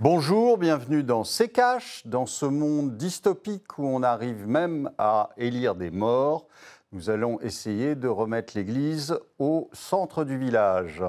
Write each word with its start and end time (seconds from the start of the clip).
Bonjour, 0.00 0.58
bienvenue 0.58 1.04
dans 1.04 1.22
C'est 1.22 1.50
Cash, 1.50 2.02
dans 2.04 2.26
ce 2.26 2.46
monde 2.46 2.96
dystopique 2.96 3.78
où 3.78 3.86
on 3.86 4.02
arrive 4.02 4.48
même 4.48 4.90
à 4.98 5.30
élire 5.36 5.76
des 5.76 5.92
morts. 5.92 6.48
Nous 6.90 7.10
allons 7.10 7.40
essayer 7.40 7.94
de 7.94 8.08
remettre 8.08 8.54
l'église 8.56 9.16
au 9.38 9.70
centre 9.72 10.24
du 10.24 10.36
village. 10.36 11.00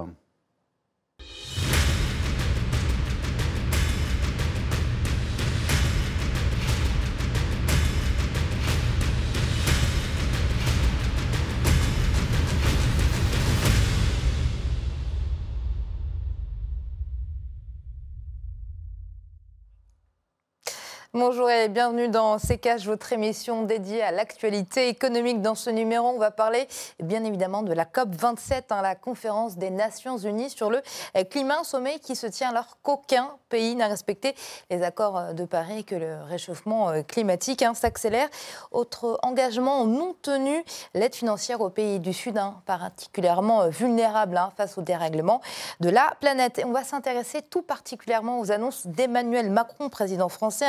Bonjour 21.18 21.50
et 21.50 21.70
bienvenue 21.70 22.10
dans 22.10 22.38
CKH, 22.38 22.84
votre 22.84 23.14
émission 23.14 23.64
dédiée 23.64 24.04
à 24.04 24.12
l'actualité 24.12 24.90
économique. 24.90 25.42
Dans 25.42 25.56
ce 25.56 25.70
numéro, 25.70 26.10
on 26.10 26.18
va 26.18 26.30
parler 26.30 26.68
bien 27.02 27.24
évidemment 27.24 27.64
de 27.64 27.72
la 27.72 27.86
COP27, 27.86 28.64
hein, 28.72 28.82
la 28.82 28.96
conférence 28.96 29.56
des 29.56 29.70
Nations 29.70 30.18
Unies 30.18 30.50
sur 30.50 30.70
le 30.70 30.82
climat, 31.30 31.60
un 31.62 31.64
sommet 31.64 32.00
qui 32.00 32.18
se 32.18 32.28
tient 32.28 32.50
alors 32.50 32.80
qu'aucun 32.84 33.30
pays 33.48 33.78
n'a 33.78 33.88
respecté 33.88 34.36
les 34.70 34.84
accords 34.84 35.34
de 35.34 35.46
Paris 35.46 35.80
et 35.80 35.84
que 35.84 35.96
le 35.96 36.18
réchauffement 36.24 36.90
euh, 36.90 37.02
climatique 37.02 37.62
hein, 37.62 37.74
s'accélère. 37.76 38.28
Autre 38.72 39.18
engagement 39.24 39.86
non 39.86 40.18
tenu, 40.22 40.66
l'aide 40.96 41.16
financière 41.16 41.62
aux 41.62 41.70
pays 41.70 42.02
du 42.02 42.12
Sud, 42.12 42.38
hein, 42.38 42.62
particulièrement 42.66 43.62
euh, 43.62 43.70
vulnérables 43.70 44.38
face 44.58 44.78
au 44.78 44.82
dérèglement 44.82 45.40
de 45.80 45.88
la 45.88 46.14
planète. 46.20 46.62
On 46.66 46.74
va 46.74 46.84
s'intéresser 46.84 47.42
tout 47.42 47.62
particulièrement 47.62 48.42
aux 48.42 48.52
annonces 48.52 48.86
d'Emmanuel 48.86 49.50
Macron, 49.50 49.88
président 49.88 50.28
français 50.28 50.66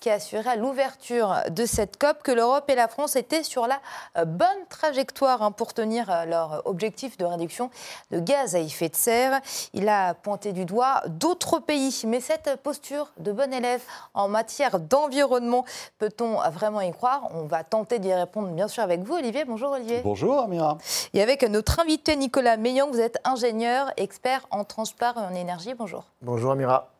qui 0.00 0.10
a 0.10 0.14
assuré 0.14 0.48
à 0.48 0.56
l'ouverture 0.56 1.36
de 1.50 1.66
cette 1.66 1.96
COP 1.98 2.22
que 2.22 2.32
l'Europe 2.32 2.68
et 2.68 2.74
la 2.74 2.88
France 2.88 3.16
étaient 3.16 3.42
sur 3.42 3.66
la 3.66 3.80
euh, 4.16 4.24
bonne 4.24 4.48
trajectoire 4.68 5.42
hein, 5.42 5.52
pour 5.52 5.74
tenir 5.74 6.10
euh, 6.10 6.24
leur 6.24 6.62
objectif 6.64 7.16
de 7.16 7.24
réduction 7.24 7.70
de 8.10 8.18
gaz 8.20 8.54
à 8.54 8.60
effet 8.60 8.88
de 8.88 8.96
serre. 8.96 9.40
Il 9.72 9.88
a 9.88 10.14
pointé 10.14 10.52
du 10.52 10.64
doigt 10.64 11.02
d'autres 11.06 11.58
pays. 11.58 12.02
Mais 12.06 12.20
cette 12.20 12.56
posture 12.62 13.12
de 13.18 13.32
bon 13.32 13.52
élève 13.52 13.82
en 14.14 14.28
matière 14.28 14.78
d'environnement, 14.78 15.64
peut-on 15.98 16.36
vraiment 16.50 16.80
y 16.80 16.92
croire? 16.92 17.28
On 17.34 17.44
va 17.44 17.64
tenter 17.64 17.98
d'y 17.98 18.12
répondre 18.12 18.48
bien 18.48 18.68
sûr 18.68 18.82
avec 18.82 19.00
vous, 19.00 19.14
Olivier. 19.14 19.44
Bonjour 19.44 19.72
Olivier. 19.72 20.00
Bonjour 20.02 20.40
Amira. 20.40 20.78
Et 21.14 21.22
avec 21.22 21.42
notre 21.42 21.80
invité 21.80 22.16
Nicolas 22.16 22.56
Meillan, 22.56 22.88
vous 22.90 23.00
êtes 23.00 23.18
ingénieur, 23.24 23.92
expert 23.96 24.46
en 24.50 24.64
transport 24.64 25.14
et 25.16 25.20
en 25.20 25.34
énergie. 25.34 25.74
Bonjour. 25.74 26.04
Bonjour 26.20 26.52
Amira. 26.52 26.91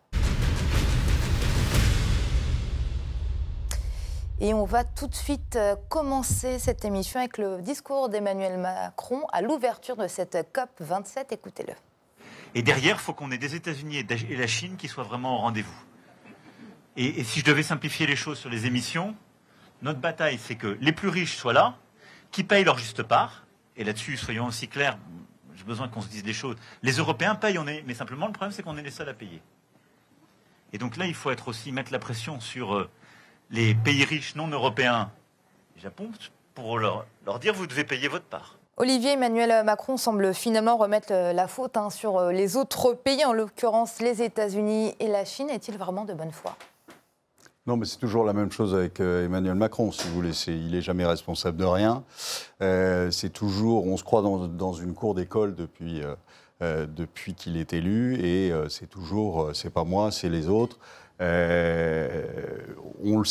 Et 4.45 4.55
on 4.55 4.65
va 4.65 4.83
tout 4.83 5.07
de 5.07 5.15
suite 5.15 5.55
euh, 5.55 5.77
commencer 5.89 6.59
cette 6.59 6.85
émission 6.85 7.21
avec 7.21 7.39
le 7.39 7.63
discours 7.63 8.09
d'Emmanuel 8.09 8.59
Macron 8.59 9.25
à 9.33 9.41
l'ouverture 9.41 9.95
de 9.95 10.09
cette 10.09 10.37
COP 10.53 10.69
27. 10.81 11.31
Écoutez-le. 11.31 11.75
Et 12.57 12.63
derrière, 12.63 12.97
il 12.97 12.99
faut 12.99 13.15
qu'on 13.15 13.31
ait 13.31 13.39
des 13.39 13.55
États-Unis 13.55 13.99
et 13.99 14.37
la 14.37 14.47
Chine 14.49 14.77
qui 14.77 14.89
soient 14.89 15.05
vraiment 15.05 15.37
au 15.37 15.39
rendez-vous. 15.39 15.85
Et, 16.97 17.23
si 17.23 17.39
je 17.39 17.45
devais 17.45 17.63
simplifier 17.63 18.05
les 18.05 18.17
choses 18.17 18.37
sur 18.37 18.51
les 18.51 18.67
émissions, 18.67 19.15
notre 19.81 20.01
bataille, 20.01 20.41
c'est 20.43 20.57
que 20.57 20.77
les 20.81 20.91
plus 20.91 21.09
riches 21.09 21.37
soient 21.37 21.53
là, 21.53 21.77
qui 22.33 22.43
payent 22.43 22.65
leur 22.65 22.79
juste 22.79 23.05
part. 23.05 23.47
Et 23.77 23.85
là-dessus, 23.85 24.17
soyons 24.17 24.47
aussi 24.47 24.67
clairs, 24.67 24.99
j'ai 25.55 25.63
besoin 25.63 25.87
qu'on 25.87 26.01
se 26.01 26.09
dise 26.09 26.25
des 26.25 26.33
choses. 26.33 26.57
Les 26.83 26.95
Européens 26.95 27.37
payent, 27.37 27.59
on 27.59 27.69
est, 27.69 27.85
mais 27.87 27.95
simplement 27.95 28.27
le 28.27 28.33
problème, 28.33 28.51
c'est 28.53 28.65
qu'on 28.65 28.77
est 28.77 28.83
les 28.83 28.91
seuls 28.91 29.09
à 29.09 29.15
payer. 29.15 29.41
Et 30.73 30.79
donc 30.79 30.97
là, 30.97 31.07
il 31.07 31.15
faut 31.15 31.31
être 31.31 31.47
aussi 31.47 31.71
mettre 31.71 31.93
la 31.93 32.01
pression 32.01 32.41
sur 32.41 32.75
euh, 32.75 32.91
les 33.53 33.75
pays 33.75 34.05
riches 34.05 34.35
non 34.35 34.49
européens, 34.49 35.11
Japon, 35.77 36.09
pour 36.55 36.79
leur, 36.79 37.05
dire 37.41 37.55
vous 37.55 37.67
devez 37.67 37.85
payer 37.85 38.09
votre 38.09 38.25
part. 38.25 38.59
Olivier 38.79 39.13
Emmanuel 39.13 39.65
Macron 39.65 39.99
semble 39.99 40.33
finalement 40.33 40.79
remettre 40.79 41.13
la 41.13 41.47
faute 41.47 41.77
hein, 41.77 41.91
sur 41.91 42.17
euh, 42.17 42.33
les 42.33 42.57
autres 42.57 42.95
pays, 42.95 43.25
en 43.25 43.35
l'occurrence 43.35 44.01
les 44.01 44.23
États-Unis 44.23 44.95
et 44.99 45.09
la 45.09 45.27
Chine. 45.27 45.51
Est-il 45.51 45.77
vraiment 45.77 46.07
de 46.07 46.15
bonne 46.15 46.33
foi? 46.33 46.57
Non, 47.67 47.77
mais 47.77 47.85
c'est 47.85 47.99
toujours 47.99 48.25
la 48.25 48.33
même 48.33 48.51
chose 48.51 48.75
avec 48.75 48.99
euh, 48.99 49.27
Emmanuel 49.27 49.55
Macron, 49.55 49.93
si 49.93 50.09
vous 50.09 50.15
voulez. 50.15 50.33
il 50.49 50.73
n'est 50.73 50.81
jamais 50.81 51.05
responsable 51.05 51.59
de 51.59 51.65
rien. 51.65 52.03
Euh, 52.63 53.11
c'est 53.11 53.31
toujours, 53.31 53.87
on 53.87 53.99
se 53.99 54.03
croit 54.03 54.23
dans, 54.23 54.73
une 54.73 54.95
cour 54.95 55.15
d'école 55.15 55.55
depuis, 55.55 56.01
depuis 56.61 57.35
qu'il 57.35 57.57
est 57.57 57.73
élu, 57.73 58.15
et 58.25 58.53
c'est 58.69 58.89
toujours, 58.89 59.51
c'est 59.53 59.71
pas 59.71 59.85
moi, 59.85 60.11
c'est 60.11 60.29
les 60.29 60.49
autres. 60.49 60.79
Euh, 61.23 62.23
on, 63.05 63.23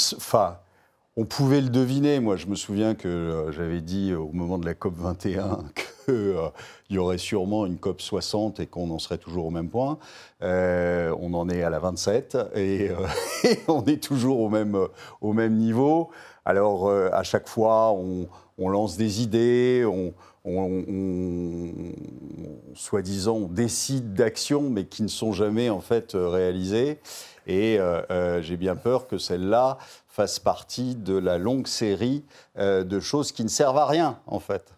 on 1.18 1.26
pouvait 1.26 1.62
le 1.62 1.70
deviner. 1.70 2.20
Moi, 2.20 2.38
je 2.38 2.48
me 2.48 2.56
souviens 2.56 2.96
que 2.96 3.08
euh, 3.08 3.52
j'avais 3.52 3.82
dit 3.82 4.14
au 4.14 4.32
moment 4.32 4.58
de 4.58 4.66
la 4.66 4.74
COP 4.74 4.96
21 4.98 5.60
qu'il 6.06 6.14
euh, 6.14 6.48
y 6.90 6.98
aurait 6.98 7.18
sûrement 7.18 7.66
une 7.66 7.78
COP 7.78 8.02
60 8.02 8.62
et 8.62 8.68
qu'on 8.68 8.90
en 8.92 9.00
serait 9.00 9.18
toujours 9.18 9.46
au 9.46 9.50
même 9.52 9.70
point. 9.70 10.00
on 10.42 11.34
en 11.34 11.50
est 11.50 11.64
à 11.64 11.70
la 11.70 11.80
27 11.80 12.38
et, 12.56 12.92
on 13.68 13.84
est 13.86 14.02
toujours 14.02 14.40
au 14.40 14.50
même, 14.50 14.78
au 15.20 15.34
même 15.34 15.58
niveau. 15.58 16.10
Alors, 16.46 16.90
à 16.90 17.24
chaque 17.24 17.48
fois, 17.48 17.92
on, 17.92 18.28
lance 18.70 18.98
des 18.98 19.22
idées, 19.22 19.86
on, 19.86 20.14
soi-disant, 22.76 23.36
on 23.36 23.48
décide 23.48 24.14
d'actions, 24.14 24.70
mais 24.70 24.86
qui 24.86 25.04
ne 25.04 25.08
sont 25.08 25.34
jamais 25.34 25.70
en 25.70 25.82
fait 25.82 26.12
réalisées. 26.14 27.00
Et 27.48 27.80
euh, 27.80 28.02
euh, 28.12 28.42
j'ai 28.42 28.58
bien 28.58 28.76
peur 28.76 29.08
que 29.08 29.18
celle-là 29.18 29.78
fasse 30.08 30.40
partie 30.40 30.96
de 30.96 31.18
la 31.18 31.38
longue 31.38 31.68
série 31.68 32.24
euh, 32.58 32.84
de 32.84 33.00
choses 33.00 33.32
qui 33.32 33.44
ne 33.44 33.50
servent 33.50 33.78
à 33.78 33.86
rien, 33.86 34.20
en 34.28 34.40
fait. 34.40 34.74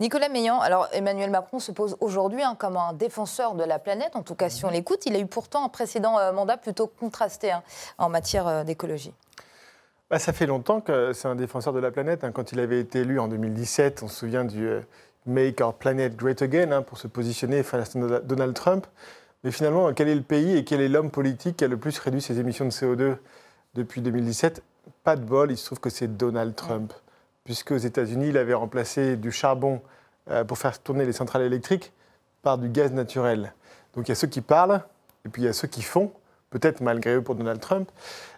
Nicolas 0.00 0.28
Meillan, 0.28 0.60
alors 0.60 0.88
Emmanuel 0.92 1.30
Macron 1.30 1.58
se 1.58 1.72
pose 1.72 1.96
aujourd'hui 2.00 2.42
hein, 2.42 2.54
comme 2.56 2.76
un 2.76 2.92
défenseur 2.92 3.54
de 3.54 3.64
la 3.64 3.78
planète, 3.80 4.14
en 4.14 4.22
tout 4.22 4.36
cas 4.36 4.48
si 4.48 4.64
on 4.64 4.70
l'écoute. 4.70 5.06
Il 5.06 5.16
a 5.16 5.18
eu 5.18 5.26
pourtant 5.26 5.64
un 5.64 5.68
précédent 5.68 6.32
mandat 6.32 6.56
plutôt 6.56 6.86
contrasté 6.86 7.50
hein, 7.50 7.62
en 7.98 8.08
matière 8.08 8.64
d'écologie. 8.64 9.12
Bah, 10.10 10.18
ça 10.18 10.32
fait 10.32 10.46
longtemps 10.46 10.80
que 10.80 11.12
c'est 11.12 11.28
un 11.28 11.34
défenseur 11.34 11.74
de 11.74 11.80
la 11.80 11.90
planète. 11.90 12.24
Hein. 12.24 12.32
Quand 12.32 12.52
il 12.52 12.60
avait 12.60 12.80
été 12.80 13.00
élu 13.00 13.20
en 13.20 13.28
2017, 13.28 14.02
on 14.02 14.08
se 14.08 14.16
souvient 14.16 14.44
du 14.44 14.66
Make 15.26 15.60
Our 15.60 15.74
Planet 15.74 16.16
Great 16.16 16.40
Again 16.40 16.80
pour 16.82 16.96
se 16.96 17.06
positionner 17.06 17.62
face 17.62 17.94
à 17.94 18.20
Donald 18.20 18.54
Trump. 18.54 18.86
Mais 19.44 19.50
finalement, 19.50 19.92
quel 19.92 20.08
est 20.08 20.14
le 20.14 20.22
pays 20.22 20.56
et 20.56 20.64
quel 20.64 20.80
est 20.80 20.88
l'homme 20.88 21.10
politique 21.10 21.58
qui 21.58 21.64
a 21.64 21.68
le 21.68 21.76
plus 21.76 21.98
réduit 21.98 22.22
ses 22.22 22.40
émissions 22.40 22.64
de 22.64 22.70
CO2 22.70 23.16
depuis 23.74 24.00
2017 24.00 24.62
Pas 25.04 25.14
de 25.14 25.24
bol, 25.24 25.50
il 25.52 25.58
se 25.58 25.66
trouve 25.66 25.80
que 25.80 25.90
c'est 25.90 26.16
Donald 26.16 26.54
Trump. 26.54 26.92
Puisque 27.44 27.72
aux 27.72 27.76
États-Unis, 27.76 28.28
il 28.28 28.38
avait 28.38 28.54
remplacé 28.54 29.16
du 29.16 29.30
charbon 29.30 29.82
euh, 30.30 30.42
pour 30.42 30.56
faire 30.56 30.78
tourner 30.80 31.04
les 31.04 31.12
centrales 31.12 31.42
électriques 31.42 31.92
par 32.42 32.56
du 32.56 32.70
gaz 32.70 32.92
naturel. 32.92 33.52
Donc 33.94 34.08
il 34.08 34.10
y 34.10 34.12
a 34.12 34.16
ceux 34.16 34.26
qui 34.26 34.40
parlent 34.40 34.82
et 35.26 35.28
puis 35.28 35.42
il 35.42 35.44
y 35.44 35.48
a 35.48 35.52
ceux 35.52 35.68
qui 35.68 35.82
font, 35.82 36.12
peut-être 36.50 36.80
malgré 36.80 37.16
eux 37.16 37.22
pour 37.22 37.34
Donald 37.34 37.60
Trump. 37.60 37.90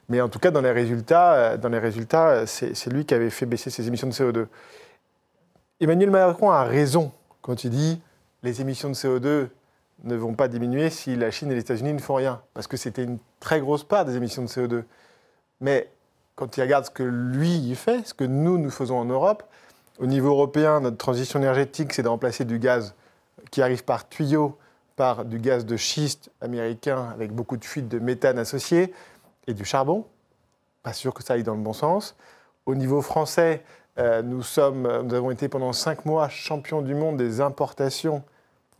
Mais 0.09 0.21
en 0.21 0.28
tout 0.28 0.38
cas, 0.38 0.50
dans 0.50 0.60
les 0.60 0.72
résultats, 0.72 1.34
euh, 1.34 1.56
dans 1.56 1.69
les 1.69 1.78
résultats 1.78 2.28
euh, 2.31 2.47
c'est 2.47 2.87
lui 2.88 3.04
qui 3.04 3.15
avait 3.15 3.31
fait 3.31 3.47
baisser 3.47 3.71
ses 3.71 3.87
émissions 3.87 4.09
de 4.09 4.12
CO2. 4.12 4.47
Emmanuel 5.81 6.10
Macron 6.10 6.50
a 6.50 6.65
raison 6.65 7.12
quand 7.43 7.65
il 7.65 7.70
dit 7.70 8.00
les 8.43 8.60
émissions 8.60 8.88
de 8.88 8.94
CO2 8.94 9.49
ne 10.04 10.16
vont 10.16 10.34
pas 10.34 10.49
diminuer 10.49 10.91
si 10.91 11.16
la 11.16 11.31
Chine 11.31 11.50
et 11.50 11.54
les 11.54 11.60
États-Unis 11.60 11.93
ne 11.93 11.99
font 11.99 12.15
rien, 12.15 12.41
parce 12.54 12.66
que 12.66 12.76
c'était 12.76 13.04
une 13.04 13.19
très 13.38 13.60
grosse 13.60 13.84
part 13.84 14.04
des 14.04 14.16
émissions 14.16 14.43
de 14.43 14.49
CO2. 14.49 14.84
Mais 15.60 15.91
quand 16.37 16.56
il 16.56 16.62
regarde 16.62 16.87
ce 16.87 16.91
que 16.91 17.03
lui 17.03 17.75
fait, 17.75 18.06
ce 18.06 18.15
que 18.15 18.25
nous 18.25 18.59
nous 18.59 18.70
faisons 18.70 18.99
en 18.99 19.04
Europe, 19.04 19.44
au 19.99 20.06
niveau 20.06 20.31
européen, 20.31 20.81
notre 20.81 20.97
transition 20.97 21.38
énergétique, 21.38 21.93
c'est 21.93 22.03
de 22.03 22.09
remplacer 22.09 22.47
du 22.47 22.59
gaz 22.59 22.94
qui 23.50 23.60
arrive 23.60 23.84
par 23.84 24.09
tuyau 24.09 24.56
par 25.00 25.25
du 25.25 25.38
gaz 25.38 25.65
de 25.65 25.78
schiste 25.78 26.31
américain 26.43 27.09
avec 27.15 27.33
beaucoup 27.33 27.56
de 27.56 27.65
fuites 27.65 27.88
de 27.88 27.99
méthane 27.99 28.38
associées 28.38 28.93
et 29.47 29.55
du 29.55 29.64
charbon. 29.64 30.05
Pas 30.82 30.93
sûr 30.93 31.14
que 31.14 31.23
ça 31.23 31.32
aille 31.32 31.43
dans 31.43 31.55
le 31.55 31.62
bon 31.62 31.73
sens. 31.73 32.17
Au 32.67 32.75
niveau 32.75 33.00
français, 33.00 33.62
euh, 33.97 34.20
nous, 34.20 34.43
avons 34.58 35.31
été 35.31 35.49
pendant 35.49 35.73
cinq 35.73 36.05
mois 36.05 36.29
champions 36.29 36.82
du 36.82 36.94
monde 36.94 37.17
des 37.17 37.41
importations 37.41 38.23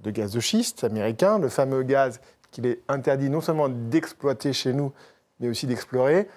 de 0.01 0.11
gaz 0.11 0.31
de 0.33 0.41
schiste 0.41 0.85
américain, 0.85 1.39
le 1.39 1.49
fameux 1.49 1.85
gaz 1.85 2.21
qu'il 2.51 2.67
est 2.67 2.83
interdit 2.89 3.31
non 3.31 3.41
seulement 3.41 3.71
d'exploiter 3.71 4.53
chez 4.53 4.75
nous, 4.75 4.93
mais 5.39 5.49
aussi 5.49 5.67
d'explorer. 5.67 6.29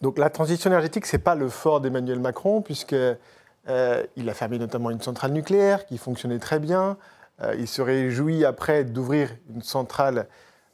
Donc 0.00 0.18
la 0.18 0.28
transition 0.28 0.70
énergétique, 0.70 1.06
ce 1.06 1.14
n'est 1.14 1.22
pas 1.22 1.36
le 1.36 1.48
fort 1.48 1.80
d'Emmanuel 1.80 2.18
Macron, 2.18 2.62
puisqu'il 2.62 3.16
euh, 3.68 4.02
a 4.26 4.34
fermé 4.34 4.58
notamment 4.58 4.90
une 4.90 5.00
centrale 5.00 5.30
nucléaire 5.30 5.86
qui 5.86 5.98
fonctionnait 5.98 6.40
très 6.40 6.58
bien. 6.58 6.96
Euh, 7.42 7.54
il 7.58 7.68
se 7.68 7.82
réjouit 7.82 8.44
après 8.44 8.84
d'ouvrir 8.84 9.30
une 9.54 9.62
centrale, 9.62 10.28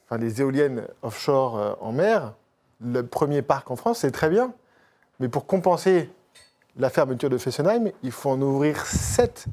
enfin 0.07 0.19
des 0.19 0.41
éoliennes 0.41 0.87
offshore 1.03 1.59
euh, 1.59 1.73
en 1.81 1.93
mer. 1.93 2.35
Le 2.81 3.07
premier 3.07 3.43
parc 3.43 3.71
en 3.71 3.77
France, 3.77 4.01
c'est 4.01 4.11
très 4.11 4.31
bien. 4.31 4.53
Mais 5.21 5.29
pour 5.29 5.47
compenser 5.47 6.11
la 6.77 6.91
fermeture 6.91 7.31
de 7.31 7.39
Fessenheim, 7.39 7.91
il 8.03 8.13
faut 8.13 8.31
en 8.31 8.41
ouvrir 8.41 8.87
sept 8.87 9.47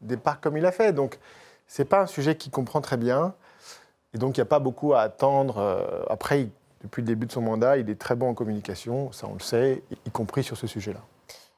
des 0.00 0.16
parcs 0.16 0.42
comme 0.42 0.56
il 0.56 0.64
a 0.64 0.72
fait. 0.72 0.92
Donc 0.92 1.18
ce 1.66 1.82
n'est 1.82 1.86
pas 1.86 2.00
un 2.00 2.06
sujet 2.06 2.36
qu'il 2.36 2.50
comprend 2.50 2.80
très 2.80 2.96
bien. 2.96 3.34
Et 4.12 4.18
donc, 4.18 4.36
il 4.36 4.40
n'y 4.40 4.42
a 4.42 4.46
pas 4.46 4.58
beaucoup 4.58 4.92
à 4.94 5.02
attendre. 5.02 5.58
Euh, 5.58 6.02
après, 6.08 6.48
depuis 6.82 7.02
le 7.02 7.06
début 7.06 7.26
de 7.26 7.32
son 7.32 7.42
mandat, 7.42 7.78
il 7.78 7.88
est 7.88 7.98
très 7.98 8.16
bon 8.16 8.30
en 8.30 8.34
communication, 8.34 9.12
ça 9.12 9.28
on 9.28 9.34
le 9.34 9.40
sait, 9.40 9.82
y 10.06 10.10
compris 10.10 10.42
sur 10.42 10.56
ce 10.56 10.66
sujet-là. 10.66 11.00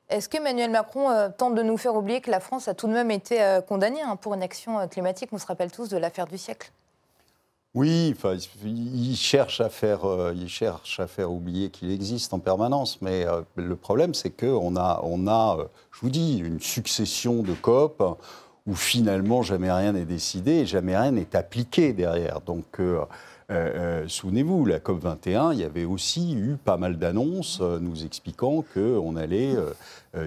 Est-ce 0.09 0.29
qu'Emmanuel 0.29 0.71
Macron 0.71 1.11
euh, 1.11 1.29
tente 1.29 1.55
de 1.55 1.63
nous 1.63 1.77
faire 1.77 1.95
oublier 1.95 2.21
que 2.21 2.31
la 2.31 2.41
France 2.41 2.69
a 2.69 2.75
tout 2.75 2.87
de 2.87 2.93
même 2.93 3.11
été 3.11 3.43
euh, 3.43 3.61
condamnée 3.61 4.03
hein, 4.03 4.17
pour 4.17 4.35
une 4.35 4.43
action 4.43 4.87
climatique 4.89 5.31
On 5.33 5.39
se 5.39 5.47
rappelle 5.47 5.71
tous 5.71 5.89
de 5.89 5.97
l'affaire 5.97 6.27
du 6.27 6.39
siècle? 6.39 6.71
Oui, 7.75 8.15
il 8.65 9.17
cherche 9.17 9.63
à 9.63 9.71
faire, 9.71 10.05
oublier 11.31 11.71
qu'il 11.71 11.91
existe 11.91 12.35
en 12.35 12.39
permanence. 12.39 13.01
Mais 13.01 13.25
le 13.57 13.77
problème, 13.77 14.13
c'est 14.13 14.29
qu'on 14.29 14.77
a, 14.77 15.01
on 15.03 15.25
je 15.91 16.01
vous 16.03 16.11
dis, 16.11 16.37
une 16.37 16.61
succession 16.61 17.43
de 17.43 17.55
COP 17.55 18.03
où 18.67 18.75
finalement 18.75 19.43
jamais 19.43 19.73
rien 19.73 19.93
n'est 19.93 20.05
décidé 20.05 20.53
et 20.53 20.67
jamais 20.67 20.97
rien 20.97 21.13
n'est 21.13 21.35
appliqué 21.35 21.93
derrière. 21.93 22.41
Euh, 23.53 23.55
euh, 23.55 24.03
euh, 24.03 24.09
souvenez-vous, 24.09 24.65
la 24.65 24.81
COP 24.81 25.01
21, 25.01 25.53
il 25.53 25.61
y 25.61 25.65
avait 25.65 25.85
aussi 25.85 26.35
eu 26.35 26.57
pas 26.57 26.77
mal 26.77 26.99
d'annonces 26.99 27.61
nous 27.61 28.05
expliquant 28.05 28.65
qu'on 28.75 29.17
allait 29.17 29.55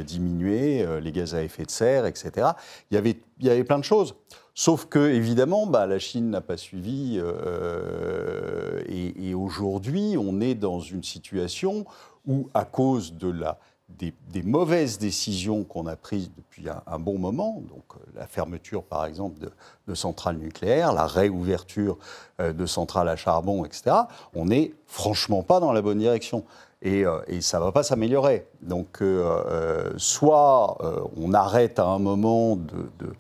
diminuer 0.03 0.85
les 1.01 1.11
gaz 1.11 1.35
à 1.35 1.43
effet 1.43 1.63
de 1.65 1.71
serre, 1.71 2.05
etc. 2.05 2.47
Il 2.91 2.95
y 2.95 2.97
avait, 2.97 3.17
il 3.39 3.45
y 3.45 3.49
avait 3.49 3.63
plein 3.63 3.79
de 3.79 3.83
choses. 3.83 4.15
Sauf 4.53 4.85
que, 4.85 4.99
évidemment, 5.09 5.67
bah, 5.67 5.85
la 5.85 5.99
Chine 5.99 6.29
n'a 6.29 6.41
pas 6.41 6.57
suivi. 6.57 7.19
et 8.87 9.33
aujourd'hui, 9.33 10.15
on 10.17 10.39
est 10.41 10.55
dans 10.55 10.79
une 10.79 11.03
situation 11.03 11.85
où, 12.25 12.49
à 12.53 12.65
cause 12.65 13.13
de 13.13 13.29
la 13.29 13.59
des, 13.89 14.43
mauvaises 14.43 14.97
décisions 14.97 15.63
qu'on 15.63 15.87
a 15.87 15.95
prises 15.95 16.31
depuis 16.35 16.65
un, 16.69 16.99
bon 16.99 17.17
moment, 17.17 17.61
donc 17.69 17.83
euh, 17.95 17.99
la 18.15 18.27
fermeture 18.27 18.83
par 18.83 19.05
exemple 19.05 19.39
de, 19.87 19.95
centrales 19.95 20.37
nucléaires, 20.37 20.93
la 20.93 21.07
réouverture 21.07 21.97
euh, 22.39 22.51
de 22.51 22.65
centrales 22.65 23.09
à 23.09 23.15
charbon, 23.15 23.63
etc., 23.65 23.95
on 24.33 24.45
n'est 24.45 24.73
franchement 24.87 25.43
pas 25.43 25.59
dans 25.59 25.71
la 25.71 25.81
bonne 25.81 25.99
direction. 25.99 26.43
Et, 26.81 27.05
euh, 27.05 27.19
ça 27.41 27.59
ne 27.59 27.63
va 27.63 27.71
pas 27.71 27.83
s'améliorer. 27.83 28.47
Donc 28.61 29.01
soit 29.97 30.77
on 31.17 31.33
arrête 31.33 31.79
à 31.79 31.85
un 31.85 31.99
moment 31.99 32.55
de, 32.55 33.13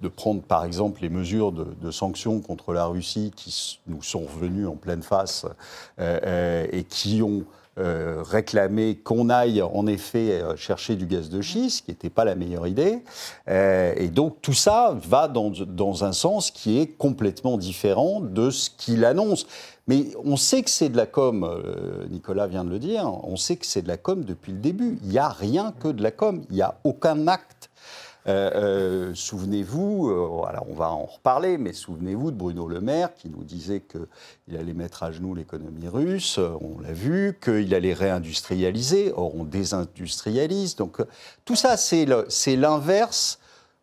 de 0.00 0.08
prendre 0.08 0.40
par 0.42 0.64
exemple 0.64 1.02
les 1.02 1.08
mesures 1.08 1.52
de, 1.52 1.90
sanctions 1.90 2.40
contre 2.40 2.72
la 2.72 2.86
Russie 2.86 3.32
qui 3.34 3.80
nous 3.86 4.02
sont 4.02 4.20
revenues 4.20 4.66
en 4.66 4.76
pleine 4.76 5.02
face 5.02 5.44
et 5.98 6.84
qui 6.88 7.22
ont 7.22 7.44
euh, 7.78 8.22
réclamer 8.22 8.96
qu'on 8.96 9.28
aille 9.28 9.60
en 9.60 9.86
effet 9.86 10.40
euh, 10.40 10.56
chercher 10.56 10.96
du 10.96 11.04
gaz 11.04 11.28
de 11.28 11.42
schiste, 11.42 11.78
ce 11.78 11.82
qui 11.82 11.90
n'était 11.90 12.08
pas 12.08 12.24
la 12.24 12.34
meilleure 12.34 12.66
idée. 12.66 13.02
Euh, 13.48 13.92
et 13.98 14.08
donc 14.08 14.40
tout 14.40 14.54
ça 14.54 14.96
va 15.06 15.28
dans, 15.28 15.50
dans, 15.50 16.02
un 16.02 16.12
sens 16.12 16.50
qui 16.50 16.80
est 16.80 16.86
complètement 16.86 17.58
différent 17.58 18.22
de 18.22 18.48
ce 18.48 18.70
qu'il 18.70 19.04
annonce. 19.04 19.46
Mais 19.88 20.06
on 20.24 20.38
sait 20.38 20.62
que 20.62 20.70
c'est 20.70 20.88
de 20.88 20.96
la 20.96 21.04
com, 21.04 21.46
Nicolas 22.10 22.46
vient 22.46 22.64
de 22.64 22.70
le 22.70 22.78
dire, 22.78 23.04
on 23.24 23.36
sait 23.36 23.56
que 23.56 23.66
c'est 23.66 23.82
de 23.82 23.88
la 23.88 23.98
com 23.98 24.24
depuis 24.24 24.52
le 24.52 24.58
début. 24.58 24.98
Il 25.02 25.10
n'y 25.10 25.18
a 25.18 25.28
rien 25.28 25.74
que 25.78 25.88
de 25.88 26.02
la 26.02 26.10
com, 26.10 26.42
il 26.48 26.56
n'y 26.56 26.62
a 26.62 26.78
aucun 26.82 27.28
acte 27.28 27.65
euh, 28.28 28.50
euh, 28.54 29.14
souvenez-vous, 29.14 30.08
euh, 30.08 30.46
alors 30.48 30.66
on 30.68 30.74
va 30.74 30.90
en 30.90 31.04
reparler, 31.04 31.58
mais 31.58 31.72
souvenez-vous 31.72 32.32
de 32.32 32.36
Bruno 32.36 32.66
Le 32.66 32.80
Maire 32.80 33.14
qui 33.14 33.28
nous 33.28 33.44
disait 33.44 33.80
qu'il 33.80 34.56
allait 34.56 34.72
mettre 34.72 35.04
à 35.04 35.12
genoux 35.12 35.34
l'économie 35.34 35.86
russe, 35.86 36.38
on 36.38 36.80
l'a 36.80 36.92
vu, 36.92 37.38
qu'il 37.40 37.72
allait 37.72 37.92
réindustrialiser, 37.92 39.12
or 39.14 39.36
on 39.36 39.44
désindustrialise. 39.44 40.74
Donc 40.74 40.98
tout 41.44 41.54
ça, 41.54 41.76
c'est 41.76 42.56
l'inverse 42.56 43.38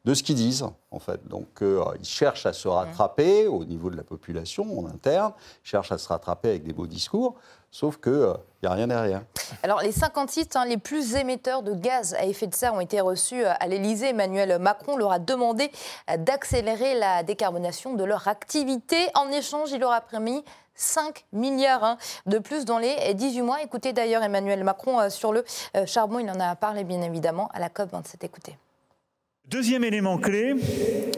de 0.06 0.14
ce 0.14 0.24
qu'ils 0.24 0.36
disent, 0.36 0.66
en 0.92 1.00
fait. 1.00 1.28
Donc, 1.28 1.62
ils 1.62 2.06
cherchent 2.06 2.46
à 2.46 2.54
se 2.54 2.68
rattraper 2.68 3.48
au 3.48 3.64
niveau 3.64 3.90
de 3.90 3.96
la 3.96 4.04
population, 4.04 4.80
en 4.80 4.86
interne, 4.88 5.34
ils 5.64 5.70
cherchent 5.70 5.92
à 5.92 5.98
se 5.98 6.10
rattraper 6.10 6.50
avec 6.50 6.64
des 6.64 6.74
beaux 6.74 6.88
discours. 6.88 7.36
Sauf 7.74 7.98
qu'il 7.98 8.12
n'y 8.12 8.20
euh, 8.20 8.36
a 8.66 8.74
rien 8.74 8.86
derrière. 8.86 9.24
Alors, 9.64 9.82
les 9.82 9.92
50 9.92 10.30
sites 10.30 10.56
hein, 10.56 10.64
les 10.64 10.78
plus 10.78 11.16
émetteurs 11.16 11.64
de 11.64 11.74
gaz 11.74 12.14
à 12.14 12.24
effet 12.26 12.46
de 12.46 12.54
serre 12.54 12.76
ont 12.76 12.80
été 12.80 13.02
reçus 13.02 13.44
euh, 13.44 13.52
à 13.60 13.68
l'Elysée. 13.68 14.10
Emmanuel 14.10 14.60
Macron 14.60 14.96
leur 14.96 15.12
a 15.12 15.18
demandé 15.18 15.72
euh, 16.12 16.18
d'accélérer 16.18 16.94
la 16.94 17.24
décarbonation 17.24 17.96
de 17.96 18.04
leur 18.04 18.28
activité. 18.28 19.08
En 19.16 19.32
échange, 19.32 19.72
il 19.72 19.80
leur 19.80 19.92
a 19.92 20.02
permis 20.02 20.44
5 20.76 21.26
milliards 21.34 21.84
hein, 21.84 21.98
de 22.28 22.38
plus 22.38 22.64
dans 22.64 22.78
les 22.78 23.16
18 23.16 23.42
mois. 23.42 23.64
Écoutez 23.64 23.92
d'ailleurs 23.92 24.22
Emmanuel 24.22 24.64
Macron 24.64 25.10
sur 25.10 25.34
le 25.34 25.44
charbon. 25.88 26.20
Il 26.20 26.30
en 26.30 26.40
a 26.40 26.56
parlé 26.56 26.84
bien 26.84 27.02
évidemment 27.02 27.50
à 27.56 27.60
la 27.60 27.70
COP27. 27.70 28.24
Écoutez. 28.24 28.56
Deuxième 29.54 29.84
élément 29.84 30.18
clé, 30.18 30.56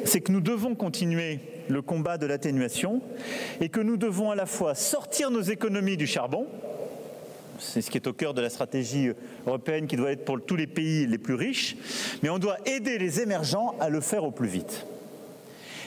c'est 0.04 0.20
que 0.20 0.30
nous 0.30 0.42
devons 0.42 0.76
continuer 0.76 1.40
le 1.70 1.82
combat 1.82 2.18
de 2.18 2.26
l'atténuation 2.26 3.00
et 3.62 3.70
que 3.70 3.80
nous 3.80 3.96
devons 3.96 4.30
à 4.30 4.36
la 4.36 4.46
fois 4.46 4.76
sortir 4.76 5.32
nos 5.32 5.40
économies 5.40 5.96
du 5.96 6.06
charbon, 6.06 6.46
c'est 7.60 7.82
ce 7.82 7.90
qui 7.90 7.98
est 7.98 8.08
au 8.08 8.12
cœur 8.12 8.34
de 8.34 8.42
la 8.42 8.50
stratégie 8.50 9.12
européenne 9.48 9.88
qui 9.88 9.96
doit 9.96 10.12
être 10.12 10.26
pour 10.26 10.44
tous 10.44 10.58
les 10.58 10.68
pays 10.68 11.08
les 11.08 11.18
plus 11.18 11.36
riches, 11.36 11.78
mais 12.24 12.30
on 12.30 12.38
doit 12.38 12.58
aider 12.66 12.98
les 12.98 13.22
émergents 13.22 13.74
à 13.80 13.88
le 13.88 14.02
faire 14.02 14.26
au 14.26 14.32
plus 14.32 14.50
vite. 14.50 14.86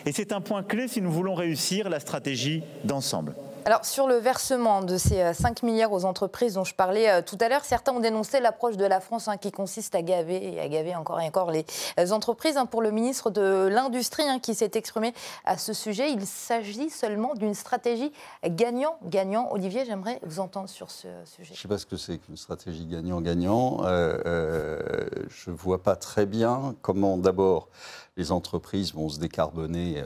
Et 0.07 0.13
c'est 0.13 0.33
un 0.33 0.41
point 0.41 0.63
clé 0.63 0.89
si 0.89 1.03
nous 1.03 1.13
voulons 1.13 1.35
réussir 1.35 1.91
la 1.91 2.01
stratégie 2.01 2.63
d'ensemble. 2.83 3.35
Alors, 3.65 3.85
sur 3.85 4.07
le 4.07 4.17
versement 4.17 4.83
de 4.83 4.97
ces 4.97 5.35
5 5.35 5.63
euh, 5.63 5.67
milliards 5.67 5.93
aux 5.93 6.05
entreprises 6.05 6.55
dont 6.55 6.65
je 6.65 6.75
parlais 6.75 7.11
euh, 7.11 7.23
tout 7.23 7.37
à 7.41 7.49
l'heure, 7.49 7.65
certains 7.65 7.93
ont 7.93 8.01
dénoncé 8.01 8.41
l'approche 8.41 8.77
de 8.77 8.85
la 8.85 9.01
France 9.01 9.29
hein, 9.29 9.37
qui 9.37 9.53
consiste 9.53 9.95
à 9.95 10.03
gaver 10.03 10.55
et 10.55 10.61
à 10.61 10.69
gaver 10.69 10.95
encore 10.95 11.21
et 11.21 11.27
encore 11.27 11.51
les 11.51 11.65
euh, 11.99 12.11
entreprises. 12.11 12.57
Hein, 12.57 12.67
pour 12.67 12.83
le 12.83 12.91
ministre 12.91 13.31
de 13.31 13.69
l'Industrie 13.71 14.23
hein, 14.23 14.39
qui 14.39 14.55
s'est 14.55 14.71
exprimé 14.75 15.13
à 15.45 15.59
ce 15.59 15.73
sujet, 15.73 16.11
il 16.13 16.27
s'agit 16.27 16.91
seulement 16.91 17.35
d'une 17.35 17.55
stratégie 17.55 18.13
gagnant-gagnant. 18.45 19.49
Olivier, 19.53 19.85
j'aimerais 19.85 20.19
vous 20.23 20.41
entendre 20.41 20.69
sur 20.69 20.91
ce 20.91 21.09
sujet. 21.25 21.49
Je 21.49 21.53
ne 21.53 21.57
sais 21.57 21.69
pas 21.69 21.79
ce 21.79 21.87
que 21.87 21.97
c'est 21.97 22.19
qu'une 22.19 22.37
stratégie 22.37 22.87
gagnant-gagnant. 22.87 23.83
je 23.85 25.51
ne 25.51 25.55
vois 25.57 25.83
pas 25.83 25.97
très 25.97 26.27
bien 26.27 26.75
comment 26.83 27.19
d'abord 27.19 27.69
les 28.17 28.33
entreprises 28.33 28.95
vont 28.95 29.09
se 29.09 29.19
décarboner 29.19 30.05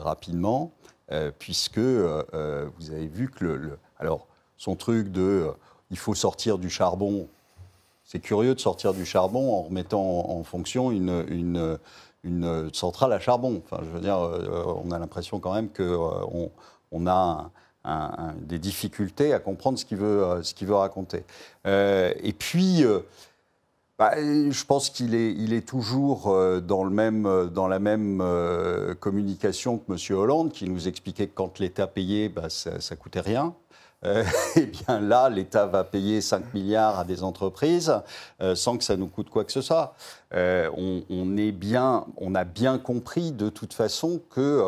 rapidement. 0.00 0.72
Euh, 1.10 1.30
puisque 1.38 1.78
euh, 1.78 2.22
euh, 2.34 2.68
vous 2.76 2.90
avez 2.90 3.06
vu 3.06 3.30
que 3.30 3.42
le, 3.42 3.78
alors 3.98 4.26
son 4.58 4.76
truc 4.76 5.10
de 5.10 5.50
il 5.90 5.96
faut 5.96 6.14
sortir 6.14 6.58
du 6.58 6.68
charbon, 6.68 7.28
c'est 8.04 8.18
curieux 8.18 8.54
de 8.54 8.60
sortir 8.60 8.92
du 8.92 9.06
charbon 9.06 9.54
en 9.54 9.62
remettant 9.62 10.02
en, 10.02 10.44
fonction 10.44 10.90
une, 10.90 11.24
une, 12.24 12.70
centrale 12.74 13.14
à 13.14 13.20
charbon. 13.20 13.62
Enfin, 13.64 13.82
je 13.84 13.88
veux 13.88 14.00
dire, 14.00 14.18
on 14.18 14.90
a 14.90 14.98
l'impression 14.98 15.40
quand 15.40 15.54
même 15.54 15.70
qu'on 15.70 16.50
on 16.92 17.06
a 17.06 17.50
des 18.40 18.58
difficultés 18.58 19.32
à 19.32 19.38
comprendre 19.38 19.78
ce 19.78 19.86
qu'il 19.86 19.96
veut, 19.96 20.42
ce 20.42 20.64
veut 20.66 20.74
raconter. 20.74 21.24
et 21.64 22.34
puis, 22.38 22.84
bah, 23.98 24.14
je 24.16 24.64
pense 24.64 24.90
qu'il 24.90 25.16
est, 25.16 25.32
il 25.32 25.52
est 25.52 25.66
toujours 25.66 26.28
euh, 26.28 26.60
dans, 26.60 26.84
le 26.84 26.90
même, 26.90 27.26
euh, 27.26 27.46
dans 27.46 27.66
la 27.66 27.80
même 27.80 28.20
euh, 28.22 28.94
communication 28.94 29.78
que 29.78 29.92
M. 29.92 30.16
Hollande, 30.16 30.52
qui 30.52 30.68
nous 30.68 30.86
expliquait 30.86 31.26
que 31.26 31.34
quand 31.34 31.58
l'État 31.58 31.88
payait, 31.88 32.28
bah, 32.28 32.48
ça 32.48 32.70
ne 32.70 32.96
coûtait 32.96 33.20
rien. 33.20 33.54
Euh, 34.04 34.22
eh 34.56 34.66
bien 34.66 35.00
là, 35.00 35.28
l'État 35.28 35.66
va 35.66 35.82
payer 35.82 36.20
5 36.20 36.54
milliards 36.54 37.00
à 37.00 37.04
des 37.04 37.24
entreprises 37.24 37.92
sans 38.54 38.78
que 38.78 38.84
ça 38.84 38.96
nous 38.96 39.08
coûte 39.08 39.30
quoi 39.30 39.44
que 39.44 39.50
ce 39.50 39.62
soit. 39.62 39.94
on, 40.32 41.36
est 41.36 41.50
bien, 41.50 42.06
on 42.16 42.36
a 42.36 42.44
bien 42.44 42.78
compris 42.78 43.32
de 43.32 43.48
toute 43.48 43.72
façon 43.74 44.20
que 44.30 44.62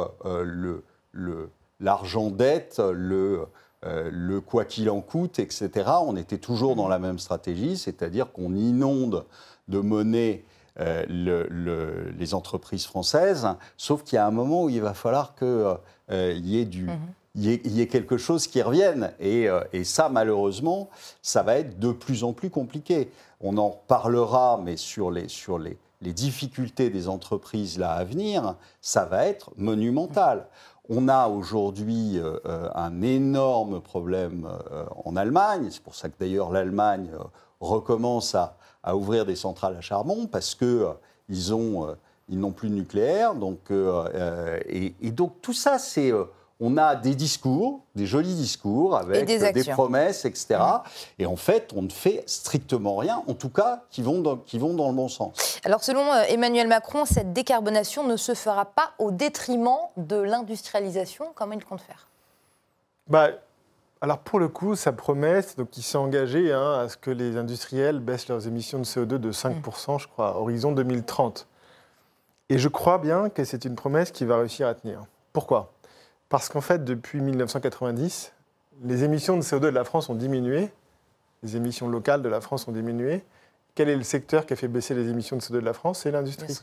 l'argent 1.79 2.25
le, 2.25 2.33
dette, 2.33 2.83
le, 2.93 3.47
euh, 3.87 4.11
le 4.13 4.43
quoi 4.43 4.67
qu'il 4.67 4.91
en 4.91 5.01
coûte, 5.01 5.39
etc. 5.39 5.71
On 6.03 6.17
était 6.17 6.37
toujours 6.37 6.77
dans 6.77 6.89
la 6.89 6.99
même 6.99 7.19
stratégie, 7.19 7.79
c'est-à-dire 7.79 8.31
qu'on 8.31 8.55
inonde 8.55 9.25
de 9.69 9.79
monnaie 9.79 10.45
euh, 10.79 12.13
les 12.19 12.35
entreprises 12.35 12.85
françaises, 12.85 13.49
sauf 13.79 14.03
qu'il 14.03 14.17
y 14.17 14.19
a 14.19 14.27
un 14.27 14.31
moment 14.31 14.65
où 14.65 14.69
il 14.69 14.83
va 14.83 14.93
falloir 14.93 15.35
qu'il 15.35 15.47
euh, 15.49 15.79
y 16.11 16.59
ait 16.59 16.67
du... 16.67 16.91
y, 17.35 17.81
ait, 17.81 17.87
quelque 17.87 18.19
chose 18.19 18.47
qui 18.47 18.61
revienne. 18.61 19.13
Et, 19.19 19.49
ça, 19.85 20.11
malheureusement, 20.11 20.91
ça 21.23 21.43
va 21.43 21.57
être 21.57 21.79
de 21.79 21.93
plus 21.93 22.23
en 22.23 22.35
plus 22.35 22.51
compliqué. 22.51 23.11
On 23.41 23.57
en 23.57 23.71
parlera, 23.71 24.61
mais 24.63 24.77
sur 24.77 25.11
les, 25.11 25.29
sur 25.29 25.59
les, 25.59 25.79
les 26.03 26.13
difficultés 26.13 26.91
des 26.91 27.09
entreprises 27.09 27.79
là 27.79 27.93
à 27.93 28.05
venir, 28.05 28.57
ça 28.81 29.05
va 29.07 29.27
être 29.27 29.53
monumental. 29.57 30.47
On 30.92 31.06
a 31.06 31.28
aujourd'hui 31.28 32.18
euh, 32.18 32.40
euh, 32.47 32.68
un 32.75 33.00
énorme 33.02 33.80
problème 33.80 34.49
euh, 34.73 34.85
en 35.04 35.14
Allemagne. 35.14 35.68
C'est 35.70 35.85
pour 35.85 35.94
ça 35.94 36.09
que 36.09 36.14
d'ailleurs 36.18 36.50
l'Allemagne 36.50 37.11
recommence 37.61 38.35
à, 38.35 38.56
ouvrir 38.97 39.25
des 39.25 39.37
centrales 39.37 39.76
à 39.76 39.80
charbon 39.80 40.26
parce 40.26 40.56
que 40.56 40.88
ils 41.28 41.54
ont 41.54 41.94
ils 42.28 42.40
n'ont 42.40 42.50
plus 42.50 42.70
de 42.70 42.75
nucléaire. 42.75 43.35
Donc, 43.35 43.70
et, 43.70 45.11
donc 45.12 45.40
tout 45.42 45.52
ça, 45.52 45.78
c'est 45.78 46.12
on 46.61 46.76
a 46.76 46.95
des 46.95 47.14
discours, 47.14 47.81
des 47.95 48.07
jolis 48.07 48.35
discours 48.35 48.95
avec 48.97 49.25
des 49.26 49.64
promesses, 49.64 50.26
etc. 50.26 50.61
Et 51.19 51.25
en 51.25 51.37
fait, 51.37 51.73
on 51.75 51.83
ne 51.83 51.88
fait 51.90 52.23
strictement 52.26 52.97
rien, 52.97 53.23
en 53.26 53.35
tout 53.35 53.49
cas, 53.49 53.85
qui 53.90 54.02
vont 54.02 54.21
dans, 54.21 54.37
qui 54.37 54.59
vont 54.59 54.75
dans 54.75 54.88
le 54.88 54.95
bon 54.95 55.09
sens. 55.09 55.59
Alors 55.64 55.83
selon 55.83 56.12
euh, 56.12 56.23
Emmanuel 56.29 56.69
Macron, 56.69 57.07
cette 57.07 57.33
décarbonation 57.33 58.07
ne 58.07 58.17
se 58.17 58.35
fera 58.35 58.67
pas 58.67 58.93
au 58.99 59.11
détriment 59.11 59.79
de 59.97 60.17
l'industrialisation. 60.17 61.33
Comment 61.35 61.55
il 61.55 61.64
compte 61.64 61.81
faire 61.81 62.09
Bah, 63.09 63.31
alors 64.02 64.19
pour 64.19 64.38
le 64.38 64.49
coup, 64.49 64.76
sa 64.76 64.93
promesse, 64.93 65.57
donc 65.57 65.76
il 65.79 65.83
s'est 65.83 65.99
engagé 65.99 66.52
hein, 66.52 66.81
à 66.81 66.88
ce 66.90 66.99
que 66.99 67.11
les 67.11 67.38
industriels 67.38 68.00
baissent 68.00 68.29
leurs 68.29 68.47
émissions 68.47 68.79
de 68.79 68.85
CO2 68.85 69.17
de 69.17 69.33
5%, 69.33 69.99
je 69.99 70.09
crois, 70.09 70.29
à 70.29 70.35
horizon 70.37 70.73
2030. 70.73 71.47
Et 72.50 72.59
je 72.59 72.69
crois 72.69 72.99
bien 72.99 73.31
que 73.31 73.45
c'est 73.45 73.64
une 73.64 73.76
promesse 73.76 74.11
qu'il 74.11 74.26
va 74.26 74.38
réussir 74.38 74.67
à 74.67 74.75
tenir. 74.75 75.05
Pourquoi? 75.33 75.73
Parce 76.31 76.49
qu'en 76.49 76.61
fait, 76.61 76.85
depuis 76.85 77.21
1990, 77.21 78.33
les 78.85 79.05
émissions 79.05 79.37
de 79.37 79.43
CO2 79.43 79.61
de 79.61 79.69
la 79.69 79.85
France 79.85 80.09
ont 80.09 80.15
diminué, 80.15 80.71
les 81.43 81.57
émissions 81.57 81.89
locales 81.89 82.23
de 82.23 82.29
la 82.29 82.41
France 82.41 82.67
ont 82.69 82.73
diminué. 82.73 83.23
Quel 83.75 83.89
est 83.89 83.97
le 83.97 84.05
secteur 84.05 84.47
qui 84.47 84.53
a 84.53 84.57
fait 84.57 84.69
baisser 84.69 84.95
les 84.95 85.09
émissions 85.09 85.37
de 85.37 85.43
CO2 85.43 85.55
de 85.55 85.59
la 85.59 85.73
France? 85.73 86.01
C'est 86.01 86.13
l'industrie. 86.13 86.57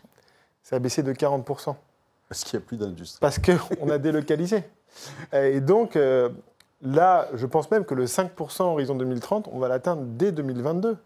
Ça 0.63 0.77
a 0.77 0.79
baissé 0.79 1.03
de 1.03 1.11
40%. 1.13 1.75
Parce 2.29 2.43
qu'il 2.43 2.57
n'y 2.57 2.63
a 2.63 2.65
plus 2.65 2.77
d'industrie. 2.77 3.19
Parce 3.19 3.39
qu'on 3.39 3.89
a 3.89 3.97
délocalisé. 3.97 4.63
Et 5.33 5.59
donc, 5.59 5.97
euh, 5.97 6.29
là, 6.81 7.27
je 7.33 7.45
pense 7.45 7.69
même 7.69 7.83
que 7.83 7.93
le 7.93 8.05
5% 8.05 8.63
horizon 8.63 8.95
2030, 8.95 9.49
on 9.51 9.59
va 9.59 9.67
l'atteindre 9.67 10.03
dès 10.05 10.31
2022. 10.31 10.97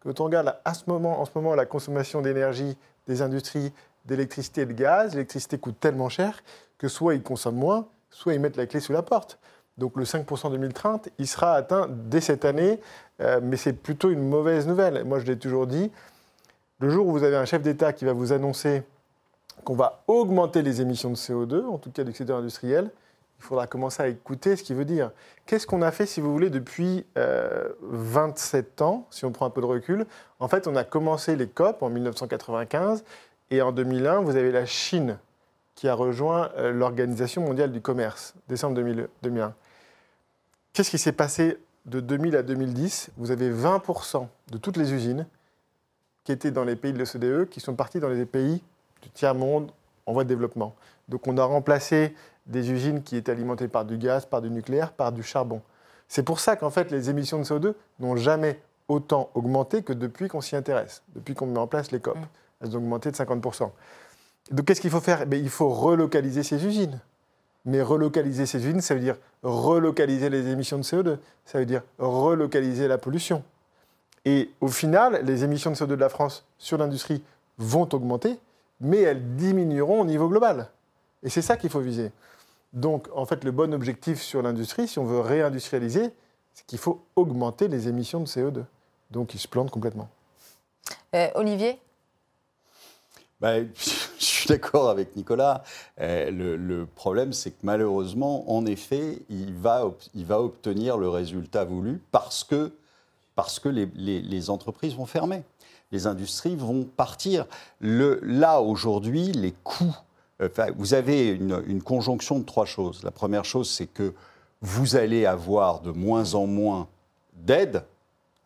Quand 0.00 0.20
on 0.20 0.24
regarde 0.24 0.56
à 0.64 0.72
ce 0.72 0.84
moment, 0.86 1.20
en 1.20 1.26
ce 1.26 1.32
moment 1.34 1.54
la 1.54 1.66
consommation 1.66 2.22
d'énergie 2.22 2.78
des 3.06 3.20
industries, 3.20 3.72
d'électricité 4.06 4.62
et 4.62 4.66
de 4.66 4.72
gaz, 4.72 5.12
l'électricité 5.12 5.58
coûte 5.58 5.78
tellement 5.80 6.08
cher 6.08 6.42
que 6.78 6.88
soit 6.88 7.14
ils 7.14 7.22
consomment 7.22 7.58
moins, 7.58 7.88
soit 8.10 8.34
ils 8.34 8.40
mettent 8.40 8.56
la 8.56 8.66
clé 8.66 8.80
sous 8.80 8.92
la 8.92 9.02
porte. 9.02 9.38
Donc 9.78 9.96
le 9.96 10.04
5% 10.04 10.50
2030, 10.50 11.10
il 11.18 11.26
sera 11.26 11.52
atteint 11.52 11.88
dès 11.90 12.20
cette 12.20 12.44
année, 12.44 12.80
euh, 13.20 13.40
mais 13.42 13.56
c'est 13.56 13.74
plutôt 13.74 14.10
une 14.10 14.26
mauvaise 14.26 14.66
nouvelle. 14.66 15.04
Moi, 15.04 15.18
je 15.18 15.26
l'ai 15.26 15.38
toujours 15.38 15.66
dit, 15.66 15.90
le 16.78 16.88
jour 16.88 17.06
où 17.06 17.12
vous 17.12 17.24
avez 17.24 17.36
un 17.36 17.44
chef 17.44 17.62
d'État 17.62 17.92
qui 17.92 18.04
va 18.04 18.12
vous 18.12 18.32
annoncer 18.32 18.82
qu'on 19.64 19.74
va 19.74 20.02
augmenter 20.06 20.62
les 20.62 20.80
émissions 20.80 21.10
de 21.10 21.16
CO2, 21.16 21.66
en 21.66 21.78
tout 21.78 21.90
cas 21.90 22.04
du 22.04 22.12
secteur 22.12 22.38
industriel, 22.38 22.90
il 23.38 23.44
faudra 23.44 23.66
commencer 23.66 24.02
à 24.02 24.08
écouter 24.08 24.56
ce 24.56 24.62
qu'il 24.62 24.76
veut 24.76 24.84
dire. 24.84 25.10
Qu'est-ce 25.44 25.66
qu'on 25.66 25.82
a 25.82 25.90
fait, 25.90 26.06
si 26.06 26.20
vous 26.20 26.32
voulez, 26.32 26.48
depuis 26.48 27.04
euh, 27.18 27.68
27 27.82 28.80
ans, 28.82 29.06
si 29.10 29.24
on 29.24 29.32
prend 29.32 29.46
un 29.46 29.50
peu 29.50 29.60
de 29.60 29.66
recul? 29.66 30.06
En 30.40 30.48
fait, 30.48 30.66
on 30.66 30.76
a 30.76 30.84
commencé 30.84 31.36
les 31.36 31.48
COP 31.48 31.82
en 31.82 31.90
1995, 31.90 33.04
et 33.50 33.60
en 33.60 33.72
2001, 33.72 34.20
vous 34.20 34.36
avez 34.36 34.52
la 34.52 34.64
Chine 34.64 35.18
qui 35.76 35.88
a 35.88 35.94
rejoint 35.94 36.50
euh, 36.56 36.72
l'Organisation 36.72 37.42
mondiale 37.42 37.70
du 37.70 37.80
commerce, 37.80 38.34
décembre 38.48 38.74
2000 38.74 39.08
2001. 39.22 39.54
Qu'est-ce 40.72 40.90
qui 40.90 40.98
s'est 40.98 41.12
passé 41.12 41.58
de 41.84 42.00
2000 42.00 42.34
à 42.34 42.42
2010 42.42 43.10
Vous 43.16 43.30
avez 43.30 43.52
20% 43.52 44.26
de 44.50 44.58
toutes 44.58 44.76
les 44.76 44.92
usines 44.92 45.26
qui 46.24 46.32
étaient 46.32 46.50
dans 46.50 46.64
les 46.64 46.74
pays 46.74 46.92
de 46.92 46.98
l'OCDE 46.98 47.48
qui 47.48 47.60
sont 47.60 47.74
parties 47.74 48.00
dans 48.00 48.08
les 48.08 48.26
pays 48.26 48.62
du 49.02 49.10
tiers-monde 49.10 49.70
en 50.06 50.12
voie 50.12 50.24
de 50.24 50.28
développement. 50.28 50.74
Donc 51.08 51.26
on 51.28 51.38
a 51.38 51.44
remplacé 51.44 52.14
des 52.46 52.72
usines 52.72 53.02
qui 53.02 53.16
étaient 53.16 53.32
alimentées 53.32 53.68
par 53.68 53.84
du 53.84 53.98
gaz, 53.98 54.26
par 54.26 54.40
du 54.40 54.50
nucléaire, 54.50 54.92
par 54.92 55.12
du 55.12 55.22
charbon. 55.22 55.60
C'est 56.08 56.22
pour 56.22 56.40
ça 56.40 56.56
qu'en 56.56 56.70
fait 56.70 56.90
les 56.90 57.10
émissions 57.10 57.38
de 57.38 57.44
CO2 57.44 57.74
n'ont 58.00 58.16
jamais 58.16 58.60
autant 58.88 59.30
augmenté 59.34 59.82
que 59.82 59.92
depuis 59.92 60.28
qu'on 60.28 60.40
s'y 60.40 60.56
intéresse, 60.56 61.02
depuis 61.14 61.34
qu'on 61.34 61.46
met 61.46 61.58
en 61.58 61.66
place 61.66 61.90
les 61.90 62.00
COP. 62.00 62.18
Elles 62.62 62.74
ont 62.74 62.78
augmenté 62.78 63.10
de 63.10 63.16
50%. 63.16 63.70
Donc 64.50 64.66
qu'est-ce 64.66 64.80
qu'il 64.80 64.90
faut 64.90 65.00
faire? 65.00 65.22
Eh 65.22 65.26
bien, 65.26 65.38
Il 65.38 65.50
faut 65.50 65.68
relocaliser 65.68 66.42
ces 66.42 66.64
usines. 66.64 67.00
Mais 67.64 67.82
relocaliser 67.82 68.46
ces 68.46 68.64
usines, 68.64 68.80
ça 68.80 68.94
veut 68.94 69.00
dire 69.00 69.16
relocaliser 69.42 70.30
les 70.30 70.48
émissions 70.48 70.78
de 70.78 70.84
CO2, 70.84 71.18
ça 71.44 71.58
veut 71.58 71.66
dire 71.66 71.82
relocaliser 71.98 72.86
la 72.86 72.96
pollution. 72.96 73.42
Et 74.24 74.50
au 74.60 74.68
final, 74.68 75.20
les 75.24 75.42
émissions 75.42 75.72
de 75.72 75.76
CO2 75.76 75.88
de 75.88 75.94
la 75.96 76.08
France 76.08 76.44
sur 76.58 76.78
l'industrie 76.78 77.22
vont 77.58 77.88
augmenter, 77.92 78.38
mais 78.80 79.00
elles 79.00 79.36
diminueront 79.36 80.00
au 80.00 80.04
niveau 80.04 80.28
global. 80.28 80.68
Et 81.24 81.28
c'est 81.28 81.42
ça 81.42 81.56
qu'il 81.56 81.70
faut 81.70 81.80
viser. 81.80 82.12
Donc, 82.72 83.08
en 83.14 83.24
fait, 83.24 83.42
le 83.42 83.50
bon 83.50 83.72
objectif 83.74 84.20
sur 84.20 84.42
l'industrie, 84.42 84.86
si 84.86 84.98
on 84.98 85.04
veut 85.04 85.20
réindustrialiser, 85.20 86.10
c'est 86.54 86.66
qu'il 86.66 86.78
faut 86.78 87.02
augmenter 87.16 87.68
les 87.68 87.88
émissions 87.88 88.20
de 88.20 88.26
CO2. 88.26 88.64
Donc, 89.10 89.34
il 89.34 89.38
se 89.38 89.48
plante 89.48 89.70
complètement. 89.70 90.08
Euh, 91.14 91.28
Olivier? 91.34 91.80
Ben, 93.40 93.68
suis 94.26 94.48
d'accord 94.48 94.88
avec 94.88 95.16
Nicolas. 95.16 95.62
Euh, 96.00 96.30
le, 96.30 96.86
problème, 96.86 97.32
c'est 97.32 97.50
que 97.50 97.60
malheureusement, 97.62 98.50
en 98.50 98.66
effet, 98.66 99.20
il 99.28 99.54
va, 99.54 99.86
obtenir 100.38 100.96
le 100.98 101.08
résultat 101.08 101.64
voulu 101.64 102.00
parce 102.10 102.44
que, 102.44 102.72
les, 103.94 104.50
entreprises 104.50 104.94
vont 104.94 105.06
fermer. 105.06 105.42
Les 105.92 106.06
industries 106.06 106.56
vont 106.56 106.84
partir. 106.84 107.46
Là, 107.80 108.60
aujourd'hui, 108.60 109.32
les 109.32 109.52
coûts. 109.64 109.96
vous 110.76 110.94
avez 110.94 111.28
une, 111.28 111.62
une 111.66 111.82
conjonction 111.82 112.38
de 112.38 112.44
trois 112.44 112.66
choses. 112.66 113.02
La 113.02 113.10
première 113.10 113.44
chose, 113.44 113.70
c'est 113.70 113.86
que 113.86 114.14
vous 114.62 114.96
allez 114.96 115.26
avoir 115.26 115.80
de 115.80 115.90
moins 115.90 116.34
en 116.34 116.46
moins 116.46 116.88
d'aides 117.34 117.84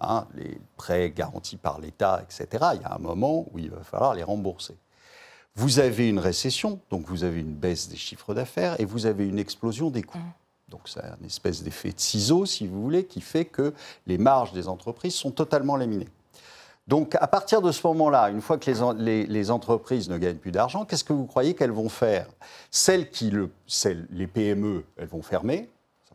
hein, 0.01 0.27
les 0.35 0.59
prêts 0.77 1.11
garantis 1.11 1.57
par 1.57 1.81
l'État, 1.81 2.23
etc., 2.23 2.49
il 2.75 2.83
y 2.83 2.85
a 2.85 2.95
un 2.95 2.99
moment 2.99 3.47
où 3.53 3.59
il 3.59 3.71
va 3.71 3.83
falloir 3.83 4.15
les 4.15 4.23
rembourser. 4.23 4.77
Vous 5.57 5.79
avez 5.81 6.09
une 6.09 6.19
récession, 6.19 6.81
donc 6.91 7.07
vous 7.07 7.25
avez 7.25 7.41
une 7.41 7.55
baisse 7.55 7.89
des 7.89 7.97
chiffres 7.97 8.35
d'affaires 8.35 8.81
et 8.81 8.85
vous 8.85 9.07
avez 9.07 9.27
une 9.27 9.39
explosion 9.39 9.91
des 9.91 10.03
coûts. 10.03 10.19
Donc 10.69 10.83
c'est 10.85 11.03
un 11.03 11.19
espèce 11.27 11.63
d'effet 11.63 11.91
de 11.91 11.99
ciseau, 11.99 12.47
si 12.47 12.67
vous 12.67 12.81
voulez, 12.81 13.05
qui 13.05 13.21
fait 13.21 13.45
que 13.45 13.75
les 14.07 14.19
marges 14.19 14.53
des 14.53 14.69
entreprises 14.69 15.15
sont 15.15 15.33
totalement 15.33 15.77
laminées. 15.77 16.09
Donc 16.87 17.17
à 17.21 17.27
partir 17.27 17.61
de 17.63 17.73
ce 17.73 17.85
moment-là, 17.89 18.31
une 18.31 18.41
fois 18.41 18.59
que 18.59 18.71
les, 18.71 19.03
les- 19.05 19.27
les 19.27 19.51
entreprises 19.51 20.09
ne 20.09 20.17
gagnent 20.19 20.37
plus 20.39 20.53
d'argent, 20.53 20.85
qu'est-ce 20.85 21.05
que 21.05 21.13
vous 21.13 21.27
croyez 21.27 21.55
qu'elles 21.55 21.71
vont 21.73 21.89
faire? 21.89 22.27
Celles 22.71 23.11
qui, 23.11 23.31
le, 23.31 23.51
celles, 23.67 24.07
les 24.11 24.27
PME, 24.29 24.85
elles 24.97 25.09
vont 25.09 25.23
fermer, 25.23 25.69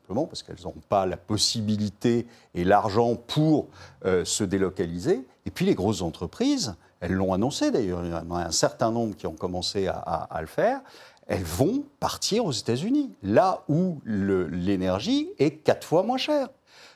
parce 0.07 0.43
qu'elles 0.43 0.63
n'ont 0.63 0.73
pas 0.89 1.05
la 1.05 1.17
possibilité 1.17 2.27
et 2.53 2.63
l'argent 2.63 3.15
pour 3.15 3.67
euh, 4.05 4.23
se 4.25 4.43
délocaliser. 4.43 5.25
Et 5.45 5.51
puis 5.51 5.65
les 5.65 5.75
grosses 5.75 6.01
entreprises, 6.01 6.75
elles 6.99 7.13
l'ont 7.13 7.33
annoncé 7.33 7.71
d'ailleurs, 7.71 8.03
il 8.03 8.11
y 8.11 8.13
en 8.13 8.31
a 8.31 8.45
un 8.45 8.51
certain 8.51 8.91
nombre 8.91 9.15
qui 9.15 9.27
ont 9.27 9.35
commencé 9.35 9.87
à, 9.87 10.37
le 10.39 10.47
faire, 10.47 10.81
elles 11.27 11.43
vont 11.43 11.83
partir 11.99 12.45
aux 12.45 12.51
États-Unis, 12.51 13.13
là 13.23 13.63
où 13.67 13.99
l'énergie 14.05 15.29
est 15.39 15.51
quatre 15.51 15.85
fois 15.85 16.03
moins 16.03 16.17
chère. 16.17 16.49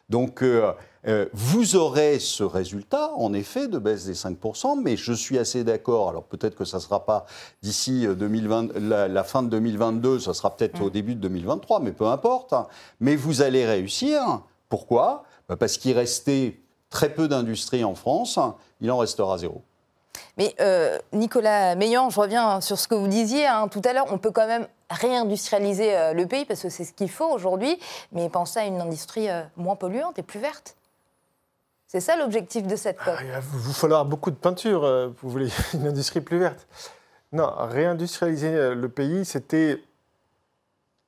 Donc, 0.10 0.42
euh, 0.42 0.74
euh, 1.08 1.27
vous 1.34 1.75
aurez 1.77 2.20
ce 2.20 2.44
résultat, 2.44 3.12
en 3.15 3.34
effet, 3.34 3.68
de 3.68 3.77
baisse 3.77 4.06
des 4.06 4.13
5%, 4.15 4.82
mais 4.82 4.98
je 4.98 5.13
suis 5.13 5.38
assez 5.38 5.63
d'accord. 5.63 6.10
Alors, 6.10 6.24
peut-être 6.24 6.56
que 6.56 6.65
ça 6.65 6.77
ne 6.77 6.82
sera 6.82 7.06
pas 7.06 7.25
d'ici 7.62 8.06
euh, 8.06 8.15
2020 8.15 8.74
la, 8.79 9.08
la 9.08 9.24
fin 9.24 9.41
de 9.44 9.48
2022, 9.50 10.20
ça 10.20 10.34
sera 10.34 10.56
peut-être 10.56 10.82
au 10.82 10.89
début 10.89 11.15
de 11.15 11.22
2023, 11.22 11.79
mais 11.79 11.91
peu 11.94 12.06
importe. 12.08 12.51
hein. 12.53 12.68
Mais 13.00 13.15
vous 13.15 13.41
allez 13.41 13.65
réussir. 13.65 14.41
Pourquoi? 14.68 15.24
Bah, 15.48 15.56
Parce 15.56 15.77
qu'il 15.77 15.96
restait 15.98 16.60
très 16.89 17.10
peu 17.13 17.27
d'industrie 17.27 17.84
en 17.84 17.96
France, 17.96 18.38
il 18.82 18.91
en 18.91 18.98
restera 18.98 19.38
zéro. 19.38 19.62
Mais 20.38 20.53
euh, 20.60 20.98
Nicolas 21.13 21.75
Meillan, 21.75 22.10
je 22.10 22.20
reviens 22.20 22.62
sur 22.62 22.77
ce 22.77 22.88
que 22.88 22.96
vous 22.96 23.08
disiez 23.08 23.46
hein, 23.46 23.68
tout 23.70 23.82
à 23.86 23.94
l'heure. 23.94 24.08
On 24.12 24.18
peut 24.18 24.32
quand 24.32 24.48
même 24.48 24.68
réindustrialiser 24.89 26.13
le 26.13 26.25
pays 26.25 26.46
parce 26.46 26.62
que 26.62 26.70
c'est 26.70 26.84
ce 26.84 26.94
qu'il 26.94 27.10
faut 27.10 27.27
aujourd'hui, 27.29 27.77
mais 28.12 28.27
pensez 28.29 28.60
à 28.60 28.65
une 28.65 28.82
industrie 28.82 29.27
moins 29.56 29.75
polluante 29.75 30.18
et 30.18 30.24
plus 30.24 30.39
verte. 30.39 30.75
C'est 31.91 32.01
ça 32.01 32.15
l'objectif 32.15 32.67
de 32.67 32.75
cette 32.75 32.98
COP. 32.98 33.15
Ah, 33.17 33.24
Il 33.24 33.31
va 33.31 33.39
vous 33.39 33.74
falloir 33.74 34.05
beaucoup 34.05 34.29
de 34.29 34.36
peinture, 34.36 34.84
euh, 34.84 35.10
vous 35.24 35.29
voulez 35.31 35.50
une 35.74 35.88
industrie 35.88 36.22
plus 36.22 36.38
verte. 36.38 36.67
Non, 37.31 37.51
réindustrialiser 37.58 38.53
euh, 38.53 38.75
le 38.75 38.89
pays, 38.89 39.25
c'était 39.25 39.81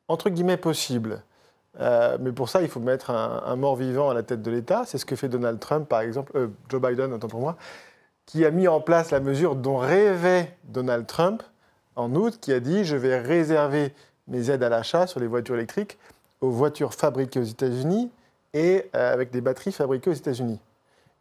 entre 0.07 0.31
guillemets 0.31 0.57
possible. 0.57 1.21
Euh, 1.79 2.17
mais 2.19 2.31
pour 2.31 2.49
ça, 2.49 2.63
il 2.63 2.67
faut 2.67 2.79
mettre 2.79 3.11
un, 3.11 3.55
mort-vivant 3.57 4.09
à 4.09 4.15
la 4.15 4.23
tête 4.23 4.41
de 4.41 4.49
l'État. 4.49 4.81
C'est 4.87 4.97
ce 4.97 5.05
que 5.05 5.15
fait 5.15 5.29
Donald 5.29 5.59
Trump, 5.59 5.87
par 5.87 6.01
exemple, 6.01 6.49
Joe 6.67 6.81
Biden, 6.81 7.13
autant 7.13 7.27
pour 7.27 7.41
moi, 7.41 7.57
qui 8.25 8.43
a 8.43 8.49
mis 8.49 8.67
en 8.67 8.81
place 8.81 9.11
la 9.11 9.19
mesure 9.19 9.55
dont 9.55 9.77
rêvait 9.77 10.57
Donald 10.63 11.05
Trump 11.05 11.43
en 11.95 12.15
août, 12.15 12.39
qui 12.41 12.53
a 12.53 12.59
dit 12.59 12.85
je 12.85 12.95
vais 12.95 13.19
réserver 13.19 13.93
mes 14.27 14.49
aides 14.49 14.63
à 14.63 14.69
l'achat 14.69 15.05
sur 15.05 15.19
les 15.19 15.27
voitures 15.27 15.55
électriques 15.55 15.99
aux 16.41 16.49
voitures 16.49 16.95
fabriquées 16.95 17.39
aux 17.39 17.43
États-Unis 17.43 18.09
et 18.55 18.89
avec 18.93 19.29
des 19.29 19.41
batteries 19.41 19.71
fabriquées 19.71 20.09
aux 20.09 20.13
États-Unis. 20.13 20.59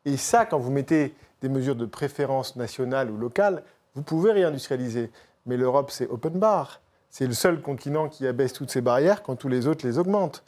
Et 0.05 0.17
ça, 0.17 0.47
quand 0.47 0.59
vous 0.59 0.71
mettez 0.71 1.15
des 1.43 1.49
mesures 1.49 1.77
de 1.77 1.87
préférence 1.87 2.57
nationale 2.57 3.11
ou 3.11 3.17
locale, 3.17 3.63
vous 3.95 4.03
pouvez 4.03 4.33
réindustrialiser. 4.33 5.11
Mais 5.47 5.57
l'Europe, 5.57 5.91
c'est 5.91 6.09
open 6.09 6.39
bar. 6.39 6.81
C'est 7.11 7.27
le 7.27 7.35
seul 7.35 7.61
continent 7.61 8.09
qui 8.09 8.27
abaisse 8.27 8.53
toutes 8.53 8.71
ces 8.71 8.81
barrières 8.81 9.23
quand 9.23 9.37
tous 9.37 9.49
les 9.49 9.67
autres 9.67 9.87
les 9.87 9.99
augmentent. 9.99 10.45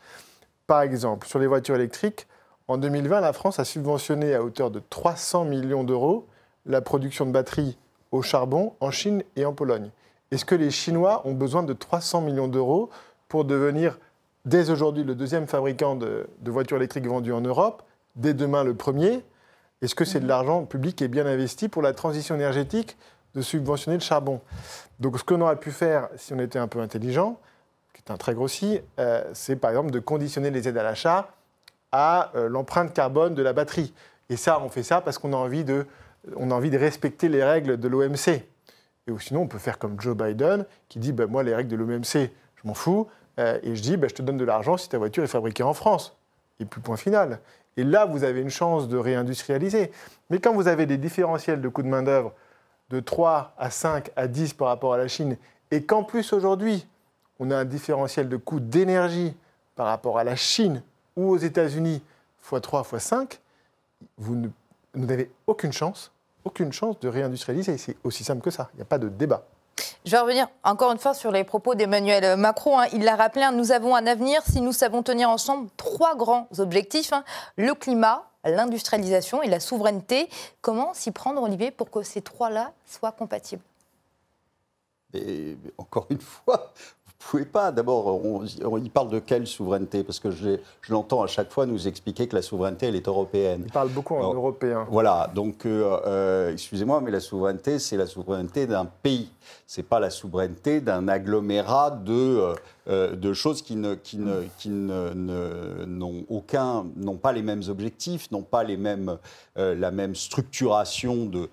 Par 0.66 0.82
exemple, 0.82 1.26
sur 1.26 1.38
les 1.38 1.46
voitures 1.46 1.74
électriques, 1.74 2.26
en 2.68 2.78
2020, 2.78 3.20
la 3.20 3.32
France 3.32 3.58
a 3.58 3.64
subventionné 3.64 4.34
à 4.34 4.42
hauteur 4.42 4.70
de 4.70 4.80
300 4.88 5.44
millions 5.44 5.84
d'euros 5.84 6.26
la 6.64 6.80
production 6.80 7.26
de 7.26 7.32
batteries 7.32 7.76
au 8.12 8.22
charbon 8.22 8.74
en 8.80 8.90
Chine 8.90 9.24
et 9.36 9.44
en 9.44 9.52
Pologne. 9.52 9.90
Est-ce 10.30 10.44
que 10.44 10.54
les 10.54 10.70
Chinois 10.70 11.22
ont 11.26 11.34
besoin 11.34 11.64
de 11.64 11.72
300 11.72 12.20
millions 12.20 12.48
d'euros 12.48 12.88
pour 13.28 13.44
devenir 13.44 13.98
dès 14.44 14.70
aujourd'hui 14.70 15.02
le 15.02 15.14
deuxième 15.14 15.46
fabricant 15.46 15.96
de, 15.96 16.26
de 16.40 16.50
voitures 16.50 16.76
électriques 16.76 17.06
vendues 17.06 17.32
en 17.32 17.40
Europe, 17.40 17.82
dès 18.14 18.34
demain 18.34 18.62
le 18.64 18.74
premier. 18.74 19.22
Est-ce 19.82 19.94
que 19.94 20.04
c'est 20.04 20.20
de 20.20 20.28
l'argent 20.28 20.64
public 20.64 20.96
qui 20.96 21.04
est 21.04 21.08
bien 21.08 21.26
investi 21.26 21.68
pour 21.68 21.82
la 21.82 21.92
transition 21.92 22.34
énergétique 22.34 22.96
de 23.34 23.42
subventionner 23.42 23.98
le 23.98 24.02
charbon? 24.02 24.40
Donc 25.00 25.18
ce 25.18 25.24
qu'on 25.24 25.40
aurait 25.40 25.56
pu 25.56 25.72
faire 25.72 26.08
si 26.16 26.32
on 26.32 26.38
était 26.38 26.58
un 26.58 26.68
peu 26.68 26.80
intelligent, 26.80 27.38
qui 27.92 28.02
est 28.06 28.12
un 28.12 28.16
très 28.16 28.34
grossi, 28.34 28.80
euh, 29.00 29.24
c'est 29.34 29.56
par 29.56 29.70
exemple 29.70 29.90
de 29.90 29.98
conditionner 29.98 30.50
les 30.50 30.68
aides 30.68 30.78
à 30.78 30.82
l'achat 30.82 31.28
à 31.90 32.30
euh, 32.34 32.48
l'empreinte 32.48 32.94
carbone 32.94 33.34
de 33.34 33.42
la 33.42 33.52
batterie. 33.52 33.92
Et 34.30 34.36
ça, 34.36 34.60
on 34.62 34.68
fait 34.68 34.82
ça 34.82 35.00
parce 35.00 35.18
qu'on 35.18 35.32
a 35.32 35.36
envie 35.36 35.64
de, 35.64 35.86
on 36.36 36.50
a 36.50 36.54
envie 36.54 36.70
de 36.70 36.78
respecter 36.78 37.28
les 37.28 37.44
règles 37.44 37.78
de 37.78 37.88
l'OMC. 37.88 38.28
Et 39.06 39.12
sinon, 39.18 39.42
on 39.42 39.46
peut 39.46 39.58
faire 39.58 39.78
comme 39.78 40.00
Joe 40.00 40.16
Biden, 40.16 40.64
qui 40.88 40.98
dit 40.98 41.12
bah, 41.12 41.26
Moi, 41.26 41.42
les 41.42 41.54
règles 41.54 41.70
de 41.70 41.76
l'OMC, 41.76 42.30
je 42.56 42.62
m'en 42.64 42.74
fous. 42.74 43.08
Euh, 43.38 43.58
et 43.62 43.74
je 43.76 43.82
dis 43.82 43.96
bah, 43.96 44.08
Je 44.08 44.14
te 44.14 44.22
donne 44.22 44.38
de 44.38 44.44
l'argent 44.44 44.76
si 44.76 44.88
ta 44.88 44.98
voiture 44.98 45.22
est 45.24 45.28
fabriquée 45.28 45.64
en 45.64 45.74
France. 45.74 46.16
Et 46.60 46.64
puis, 46.64 46.80
point 46.80 46.96
final. 46.96 47.40
Et 47.76 47.84
là, 47.84 48.04
vous 48.04 48.24
avez 48.24 48.40
une 48.40 48.50
chance 48.50 48.88
de 48.88 48.96
réindustrialiser. 48.96 49.92
Mais 50.30 50.38
quand 50.38 50.54
vous 50.54 50.68
avez 50.68 50.86
des 50.86 50.98
différentiels 50.98 51.60
de 51.60 51.68
coûts 51.68 51.82
de 51.82 51.88
main-d'œuvre 51.88 52.32
de 52.90 53.00
3 53.00 53.54
à 53.58 53.70
5 53.70 54.10
à 54.16 54.28
10 54.28 54.54
par 54.54 54.68
rapport 54.68 54.92
à 54.92 54.98
la 54.98 55.08
Chine, 55.08 55.36
et 55.70 55.82
qu'en 55.82 56.04
plus 56.04 56.32
aujourd'hui, 56.32 56.86
on 57.38 57.50
a 57.50 57.56
un 57.56 57.64
différentiel 57.64 58.28
de 58.28 58.36
coûts 58.36 58.60
d'énergie 58.60 59.34
par 59.74 59.86
rapport 59.86 60.18
à 60.18 60.24
la 60.24 60.36
Chine 60.36 60.82
ou 61.16 61.30
aux 61.30 61.38
États-Unis 61.38 62.02
x3, 62.46 62.84
x5, 62.84 63.38
vous 64.18 64.50
n'avez 64.94 65.30
aucune 65.46 65.72
chance, 65.72 66.12
aucune 66.44 66.72
chance 66.72 67.00
de 67.00 67.08
réindustrialiser. 67.08 67.78
C'est 67.78 67.96
aussi 68.04 68.24
simple 68.24 68.42
que 68.42 68.50
ça. 68.50 68.68
Il 68.74 68.76
n'y 68.76 68.82
a 68.82 68.86
pas 68.86 68.98
de 68.98 69.08
débat. 69.08 69.46
Je 70.04 70.10
vais 70.10 70.18
revenir 70.18 70.48
encore 70.64 70.92
une 70.92 70.98
fois 70.98 71.14
sur 71.14 71.30
les 71.30 71.44
propos 71.44 71.74
d'Emmanuel 71.74 72.36
Macron. 72.36 72.80
Hein. 72.80 72.86
Il 72.92 73.04
l'a 73.04 73.16
rappelé, 73.16 73.44
hein, 73.44 73.52
nous 73.52 73.72
avons 73.72 73.94
un 73.94 74.06
avenir 74.06 74.42
si 74.44 74.60
nous 74.60 74.72
savons 74.72 75.02
tenir 75.02 75.30
ensemble 75.30 75.68
trois 75.76 76.16
grands 76.16 76.48
objectifs. 76.58 77.12
Hein. 77.12 77.24
Le 77.56 77.74
climat, 77.74 78.28
l'industrialisation 78.44 79.42
et 79.42 79.48
la 79.48 79.60
souveraineté. 79.60 80.28
Comment 80.60 80.92
s'y 80.94 81.12
prendre, 81.12 81.42
Olivier, 81.42 81.70
pour 81.70 81.90
que 81.90 82.02
ces 82.02 82.20
trois-là 82.20 82.72
soient 82.86 83.12
compatibles? 83.12 83.62
Encore 85.78 86.06
une 86.10 86.20
fois, 86.20 86.72
pouvez 87.30 87.44
pas. 87.44 87.72
D'abord, 87.72 88.44
il 88.44 88.90
parle 88.90 89.10
de 89.10 89.18
quelle 89.18 89.46
souveraineté? 89.46 90.02
Parce 90.04 90.20
que 90.20 90.30
je, 90.30 90.58
l'entends 90.88 91.22
à 91.22 91.26
chaque 91.26 91.50
fois 91.50 91.66
nous 91.66 91.88
expliquer 91.88 92.26
que 92.26 92.36
la 92.36 92.42
souveraineté, 92.42 92.86
elle 92.86 92.96
est 92.96 93.08
européenne. 93.08 93.62
Il 93.66 93.72
parle 93.72 93.90
beaucoup 93.90 94.14
en 94.14 94.34
européen. 94.34 94.86
Voilà, 94.90 95.30
donc, 95.34 95.66
euh, 95.66 95.98
euh, 96.06 96.52
excusez-moi, 96.52 97.00
mais 97.00 97.10
la 97.10 97.20
souveraineté, 97.20 97.78
c'est 97.78 97.96
la 97.96 98.06
souveraineté 98.06 98.66
d'un 98.66 98.86
pays. 98.86 99.30
Ce 99.66 99.80
n'est 99.80 99.86
pas 99.86 100.00
la 100.00 100.10
souveraineté 100.10 100.80
d'un 100.80 101.08
agglomérat 101.08 101.90
de, 101.90 102.54
euh, 102.88 103.02
euh, 103.02 103.16
de 103.16 103.32
choses 103.32 103.62
qui 103.62 103.76
ne, 103.76 103.94
qui 103.94 104.18
ne, 104.18 104.42
qui 104.58 104.68
ne, 104.68 105.84
n'ont 105.86 106.24
aucun, 106.28 106.86
n'ont 106.96 107.16
pas 107.16 107.32
les 107.32 107.42
mêmes 107.42 107.62
objectifs, 107.68 108.30
n'ont 108.30 108.42
pas 108.42 108.64
les 108.64 108.76
mêmes, 108.76 109.18
euh, 109.56 109.74
la 109.74 109.90
même 109.90 110.14
structuration 110.14 111.26
de, 111.26 111.48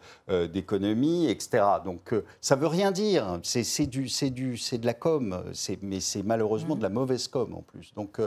d'économie, 0.47 1.27
etc. 1.27 1.63
Donc 1.85 2.13
ça 2.41 2.55
veut 2.55 2.67
rien 2.67 2.91
dire. 2.91 3.39
C'est, 3.43 3.63
c'est 3.63 3.85
du, 3.85 4.09
c'est 4.09 4.29
du, 4.29 4.57
c'est 4.57 4.77
de 4.77 4.85
la 4.85 4.93
com. 4.93 5.43
Mais 5.81 5.99
c'est 5.99 6.23
malheureusement 6.23 6.75
de 6.75 6.83
la 6.83 6.89
mauvaise 6.89 7.27
com 7.27 7.55
en 7.55 7.61
plus. 7.61 7.93
Donc 7.95 8.19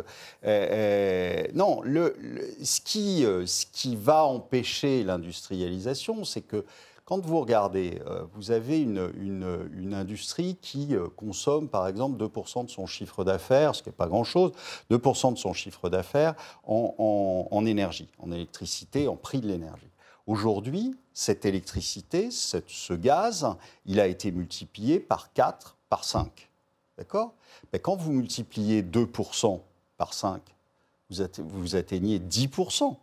non, 1.55 1.81
le, 1.85 2.17
ce 2.63 2.81
qui, 2.81 3.25
ce 3.47 3.67
qui 3.73 3.97
va 3.97 4.25
empêcher 4.25 5.05
l'industrialisation, 5.05 6.25
c'est 6.25 6.43
que 6.43 6.65
quand 7.05 7.21
vous 7.27 7.41
regardez, 7.41 8.01
euh, 8.07 8.25
vous 8.35 8.53
avez 8.53 8.81
une, 8.81 9.95
industrie 9.95 10.57
qui 10.61 10.95
euh, 10.95 11.09
consomme 11.17 11.69
par 11.69 11.87
exemple 11.89 12.23
2% 12.23 12.65
de 12.65 12.71
son 12.71 12.87
chiffre 12.87 13.25
d'affaires, 13.25 13.75
ce 13.75 13.83
qui 13.83 13.89
n'est 13.89 13.95
pas 13.95 14.07
grand-chose, 14.07 14.53
2% 14.91 15.33
de 15.33 15.39
son 15.39 15.53
chiffre 15.53 15.89
d'affaires 15.89 16.35
en, 16.65 17.65
énergie, 17.67 18.09
en 18.19 18.31
électricité, 18.31 19.09
en 19.09 19.17
prix 19.17 19.41
de 19.41 19.49
l'énergie. 19.49 19.91
Aujourd'hui, 20.27 20.97
cette 21.13 21.45
électricité, 21.45 22.31
ce 22.31 22.95
gaz, 22.95 23.49
il 23.85 23.99
a 23.99 24.07
été 24.07 24.31
multiplié 24.31 25.01
par 25.01 25.33
4, 25.33 25.77
par 25.89 26.05
5. 26.05 26.49
D'accord? 26.97 27.35
Mais 27.73 27.81
quand 27.81 27.97
vous 27.97 28.13
multipliez 28.13 28.83
2% 28.83 29.61
par 29.97 30.15
5, 30.15 30.41
vous 31.11 31.77
atteignez 31.77 32.21
10%. 32.21 32.97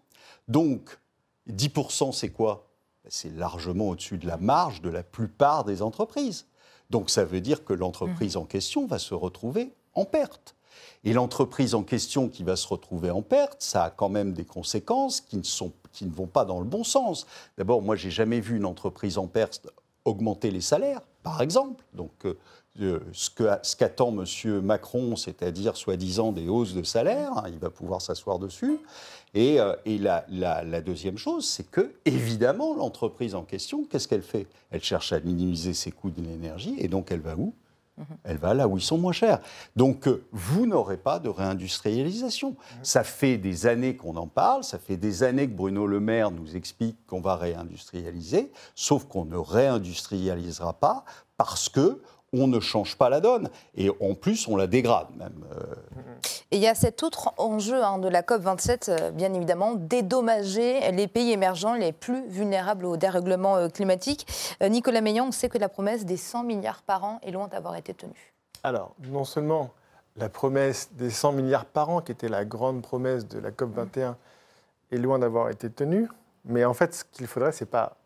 Donc, 0.48 0.98
10%, 1.50 2.14
c'est 2.14 2.30
quoi? 2.30 2.69
C'est 3.10 3.36
largement 3.36 3.90
au-dessus 3.90 4.18
de 4.18 4.28
la 4.28 4.38
marge 4.38 4.82
de 4.82 4.90
la 4.90 5.04
plupart 5.04 5.66
des 5.66 5.82
entreprises. 5.82 6.48
Donc 6.90 7.10
ça 7.10 7.26
veut 7.26 7.42
dire 7.42 7.66
que 7.66 7.74
l'entreprise 7.74 8.38
en 8.38 8.46
question 8.46 8.88
va 8.88 9.00
se 9.00 9.14
retrouver 9.14 9.74
en 9.94 10.06
perte. 10.06 10.56
Et 11.04 11.14
l'entreprise 11.14 11.76
en 11.76 11.84
question 11.84 12.30
qui 12.30 12.44
va 12.44 12.56
se 12.56 12.68
retrouver 12.68 13.12
en 13.12 13.22
perte, 13.22 13.62
ça 13.62 13.86
a 13.86 13.90
quand 13.90 14.10
même 14.10 14.34
des 14.34 14.46
conséquences 14.46 15.22
qui 15.22 15.38
ne, 15.38 15.44
sont, 15.44 15.72
qui 15.92 16.06
ne 16.06 16.12
vont 16.12 16.28
pas 16.28 16.46
dans 16.46 16.60
le 16.60 16.66
bon 16.66 16.84
sens. 16.84 17.26
D'abord, 17.58 17.82
moi, 17.82 17.96
j'ai 17.96 18.12
jamais 18.12 18.40
vu 18.40 18.58
une 18.58 18.66
entreprise 18.66 19.18
en 19.18 19.28
perte 19.28 19.68
augmenter 20.06 20.52
les 20.52 20.62
salaires, 20.62 21.02
par 21.24 21.42
exemple. 21.42 21.84
Donc, 21.94 22.26
euh, 22.26 22.38
ce 22.76 23.76
qu'attend 23.76 24.16
M. 24.18 24.62
Macron, 24.62 25.16
c'est-à-dire 25.16 25.76
soi-disant 25.76 26.32
des 26.32 26.48
hausses 26.48 26.74
de 26.74 26.84
salaire, 26.84 27.32
hein, 27.38 27.44
il 27.48 27.60
va 27.60 27.70
pouvoir 27.70 28.02
s'asseoir 28.02 28.40
dessus. 28.40 28.80
Et, 29.34 29.60
euh, 29.60 29.76
la, 29.86 30.82
deuxième 30.82 31.18
chose, 31.18 31.48
c'est 31.48 31.70
que, 31.70 31.94
évidemment, 32.06 32.76
l'entreprise 32.76 33.36
en 33.36 33.44
question, 33.44 33.86
qu'est-ce 33.86 34.08
qu'elle 34.08 34.24
fait? 34.24 34.48
Elle 34.72 34.84
cherche 34.84 35.14
à 35.14 35.20
minimiser 35.20 35.74
ses 35.74 35.92
coûts 35.92 36.10
de 36.10 36.22
l'énergie, 36.22 36.76
et 36.80 36.88
donc 36.88 37.12
elle 37.12 37.22
va 37.22 37.36
où? 37.36 37.54
Mhm. 37.98 38.06
elle 38.24 38.38
va 38.38 38.54
là 38.54 38.66
où 38.66 38.78
ils 38.78 38.84
sont 38.84 38.98
moins 38.98 39.12
chers. 39.12 39.42
Donc, 39.76 40.08
euh, 40.08 40.24
vous 40.32 40.66
n'aurez 40.66 40.96
pas 40.96 41.20
de 41.20 41.28
réindustrialisation. 41.28 42.52
Mhm. 42.52 42.56
Ça 42.82 43.04
fait 43.04 43.38
des 43.38 43.66
années 43.66 43.98
qu'on 43.98 44.16
en 44.16 44.28
parle, 44.28 44.64
ça 44.64 44.80
fait 44.80 44.96
des 44.96 45.24
années 45.24 45.48
que 45.48 45.54
Bruno 45.54 45.86
Le 45.86 46.00
Maire 46.00 46.32
nous 46.32 46.56
explique 46.56 46.96
qu'on 47.08 47.20
va 47.20 47.36
réindustrialiser, 47.36 48.54
sauf 48.74 49.04
qu'on 49.04 49.26
ne 49.26 49.36
réindustrialisera 49.36 50.80
pas 50.80 51.04
parce 51.36 51.68
que 51.68 52.02
on 52.34 52.48
ne 52.48 52.60
change 52.60 52.98
pas 52.98 53.10
la 53.10 53.20
donne. 53.20 53.50
Et 53.76 53.90
en 54.02 54.14
plus, 54.16 54.48
on 54.48 54.56
la 54.56 54.68
dégrade 54.68 55.08
même. 55.18 55.46
Euh. 55.52 55.76
Et 56.52 56.58
il 56.58 56.62
y 56.62 56.68
a 56.68 56.76
cet 56.76 57.04
autre 57.04 57.34
enjeu 57.38 57.84
hein, 57.84 58.00
de 58.00 58.08
la 58.08 58.22
COP27, 58.22 58.90
euh, 58.90 59.12
bien 59.12 59.34
évidemment, 59.34 59.76
dédommager 59.76 60.92
les 60.92 61.08
pays 61.08 61.32
émergents 61.32 61.74
les 61.74 61.92
plus 61.92 62.28
vulnérables 62.28 62.86
au 62.86 62.98
dérèglement 62.98 63.56
euh, 63.56 63.70
climatique. 63.70 64.28
Nicolas 64.62 65.02
Meillan, 65.02 65.28
on 65.28 65.32
sait 65.32 65.50
que 65.50 65.58
la 65.58 65.70
promesse 65.70 66.06
des 66.06 66.18
100 66.18 66.44
milliards 66.44 66.82
par 66.82 67.04
an 67.04 67.20
est 67.24 67.32
loin 67.32 67.48
d'avoir 67.48 67.76
été 67.76 67.94
tenue. 67.94 68.34
Alors, 68.64 68.96
non 69.08 69.24
seulement 69.24 69.72
la 70.18 70.30
promesse 70.30 70.90
des 70.94 71.10
100 71.10 71.32
milliards 71.34 71.66
par 71.66 71.90
an, 71.90 72.02
qui 72.02 72.12
était 72.12 72.28
la 72.28 72.46
grande 72.46 72.82
promesse 72.82 73.28
de 73.28 73.40
la 73.40 73.52
COP21, 73.52 74.16
est 74.92 74.98
loin 74.98 75.20
d'avoir 75.20 75.50
été 75.50 75.70
tenue, 75.70 76.10
mais 76.46 76.66
en 76.66 76.74
fait, 76.74 76.94
ce 76.96 77.04
qu'il 77.04 77.28
faudrait, 77.28 77.52
c'est 77.52 77.66
pas 77.66 77.99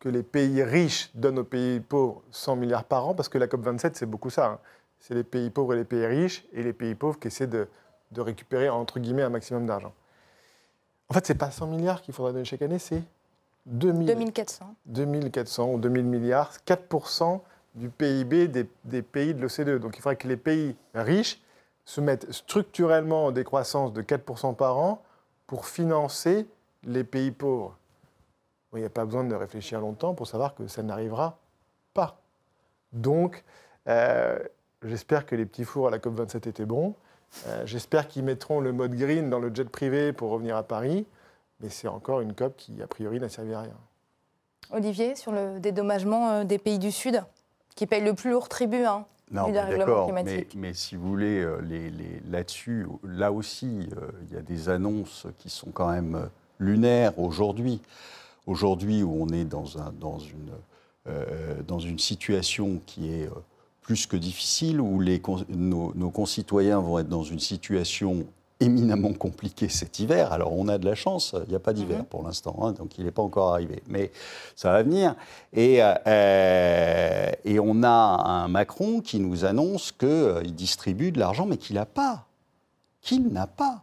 que 0.00 0.08
les 0.08 0.22
pays 0.22 0.62
riches 0.62 1.10
donnent 1.14 1.38
aux 1.38 1.44
pays 1.44 1.80
pauvres 1.80 2.22
100 2.30 2.56
milliards 2.56 2.84
par 2.84 3.08
an, 3.08 3.14
parce 3.14 3.28
que 3.28 3.38
la 3.38 3.46
COP27, 3.46 3.92
c'est 3.94 4.06
beaucoup 4.06 4.30
ça. 4.30 4.46
Hein. 4.46 4.58
C'est 5.00 5.14
les 5.14 5.24
pays 5.24 5.50
pauvres 5.50 5.74
et 5.74 5.76
les 5.76 5.84
pays 5.84 6.06
riches, 6.06 6.44
et 6.52 6.62
les 6.62 6.72
pays 6.72 6.94
pauvres 6.94 7.18
qui 7.18 7.28
essaient 7.28 7.46
de, 7.46 7.68
récupérer, 8.16 8.68
entre 8.68 9.00
guillemets, 9.00 9.22
un 9.22 9.30
maximum 9.30 9.66
d'argent. 9.66 9.92
En 11.08 11.14
fait, 11.14 11.26
ce 11.26 11.32
n'est 11.32 11.38
pas 11.38 11.50
100 11.50 11.66
milliards 11.66 12.02
qu'il 12.02 12.14
faudra 12.14 12.32
donner 12.32 12.44
chaque 12.44 12.62
année, 12.62 12.78
c'est 12.78 13.02
2400. 13.66 14.74
2400 14.86 15.72
ou 15.72 15.78
2000 15.78 16.04
milliards, 16.04 16.52
4% 16.66 17.40
du 17.74 17.90
PIB 17.90 18.48
des, 18.48 18.68
des 18.84 19.02
pays 19.02 19.34
de 19.34 19.40
l'OCDE. 19.40 19.80
Donc 19.80 19.96
il 19.96 20.00
faudrait 20.00 20.16
que 20.16 20.28
les 20.28 20.36
pays 20.36 20.76
riches 20.94 21.40
se 21.84 22.00
mettent 22.00 22.30
structurellement 22.32 23.26
en 23.26 23.32
décroissance 23.32 23.92
de 23.92 24.02
4% 24.02 24.54
par 24.54 24.78
an 24.78 25.02
pour 25.46 25.66
financer 25.66 26.46
les 26.84 27.04
pays 27.04 27.30
pauvres. 27.30 27.76
Il 28.74 28.80
n'y 28.80 28.84
a 28.84 28.90
pas 28.90 29.04
besoin 29.04 29.24
de 29.24 29.34
réfléchir 29.34 29.80
longtemps 29.80 30.14
pour 30.14 30.26
savoir 30.26 30.54
que 30.54 30.66
ça 30.66 30.82
n'arrivera 30.82 31.38
pas. 31.94 32.20
Donc, 32.92 33.44
euh, 33.88 34.38
j'espère 34.82 35.26
que 35.26 35.34
les 35.34 35.46
petits 35.46 35.64
fours 35.64 35.88
à 35.88 35.90
la 35.90 35.98
COP27 35.98 36.48
étaient 36.48 36.66
bons. 36.66 36.94
Euh, 37.46 37.62
j'espère 37.64 38.08
qu'ils 38.08 38.24
mettront 38.24 38.60
le 38.60 38.72
mode 38.72 38.94
green 38.94 39.30
dans 39.30 39.38
le 39.38 39.54
jet 39.54 39.68
privé 39.68 40.12
pour 40.12 40.30
revenir 40.30 40.56
à 40.56 40.62
Paris. 40.62 41.06
Mais 41.60 41.70
c'est 41.70 41.88
encore 41.88 42.20
une 42.20 42.34
COP 42.34 42.54
qui, 42.56 42.82
a 42.82 42.86
priori, 42.86 43.18
n'a 43.18 43.28
servi 43.28 43.54
à 43.54 43.62
rien. 43.62 43.76
Olivier, 44.70 45.14
sur 45.14 45.32
le 45.32 45.58
dédommagement 45.58 46.30
euh, 46.30 46.44
des 46.44 46.58
pays 46.58 46.78
du 46.78 46.92
Sud, 46.92 47.22
qui 47.76 47.86
payent 47.86 48.04
le 48.04 48.14
plus 48.14 48.30
lourd 48.30 48.48
tribut 48.48 48.84
hein, 48.84 49.06
non, 49.32 49.50
d'accord, 49.50 50.12
mais, 50.12 50.46
mais, 50.54 50.72
si 50.72 50.94
vous 50.94 51.08
voulez, 51.08 51.44
les, 51.64 51.90
là-dessus, 52.30 52.86
là 53.02 53.32
aussi, 53.32 53.88
il 54.22 54.32
y 54.32 54.38
a 54.38 54.40
des 54.40 54.68
annonces 54.68 55.26
qui 55.38 55.50
sont 55.50 55.72
quand 55.72 55.90
même 55.90 56.28
lunaires 56.60 57.18
aujourd'hui 57.18 57.82
aujourd'hui 58.46 59.02
où 59.02 59.16
on 59.20 59.28
est 59.28 59.44
dans, 59.44 59.78
un, 59.78 59.92
dans, 60.00 60.18
une, 60.18 60.52
euh, 61.08 61.62
dans 61.66 61.78
une 61.78 61.98
situation 61.98 62.80
qui 62.86 63.12
est 63.12 63.26
euh, 63.26 63.42
plus 63.82 64.06
que 64.06 64.16
difficile, 64.16 64.80
où 64.80 65.00
les, 65.00 65.22
nos, 65.48 66.10
concitoyens 66.10 66.80
vont 66.80 66.98
être 66.98 67.08
dans 67.08 67.22
une 67.22 67.38
situation 67.38 68.26
éminemment 68.58 69.12
compliqué 69.12 69.68
cet 69.68 70.00
hiver. 70.00 70.32
Alors 70.32 70.52
on 70.52 70.66
a 70.66 70.78
de 70.78 70.86
la 70.86 70.94
chance, 70.94 71.36
il 71.44 71.50
n'y 71.50 71.54
a 71.54 71.60
pas 71.60 71.72
d'hiver 71.72 72.04
pour 72.06 72.22
l'instant, 72.22 72.56
hein, 72.62 72.72
donc 72.72 72.98
il 72.98 73.04
n'est 73.04 73.10
pas 73.10 73.22
encore 73.22 73.52
arrivé, 73.52 73.82
mais 73.86 74.10
ça 74.56 74.72
va 74.72 74.82
venir. 74.82 75.14
Et, 75.52 75.78
euh, 75.80 77.30
et 77.44 77.60
on 77.60 77.82
a 77.82 77.88
un 77.88 78.48
Macron 78.48 79.00
qui 79.00 79.20
nous 79.20 79.44
annonce 79.44 79.92
qu'il 79.92 80.54
distribue 80.54 81.12
de 81.12 81.20
l'argent, 81.20 81.46
mais 81.46 81.58
qu'il 81.58 81.76
n'a 81.76 81.86
pas. 81.86 82.26
Qu'il 83.02 83.28
n'a 83.28 83.46
pas. 83.46 83.82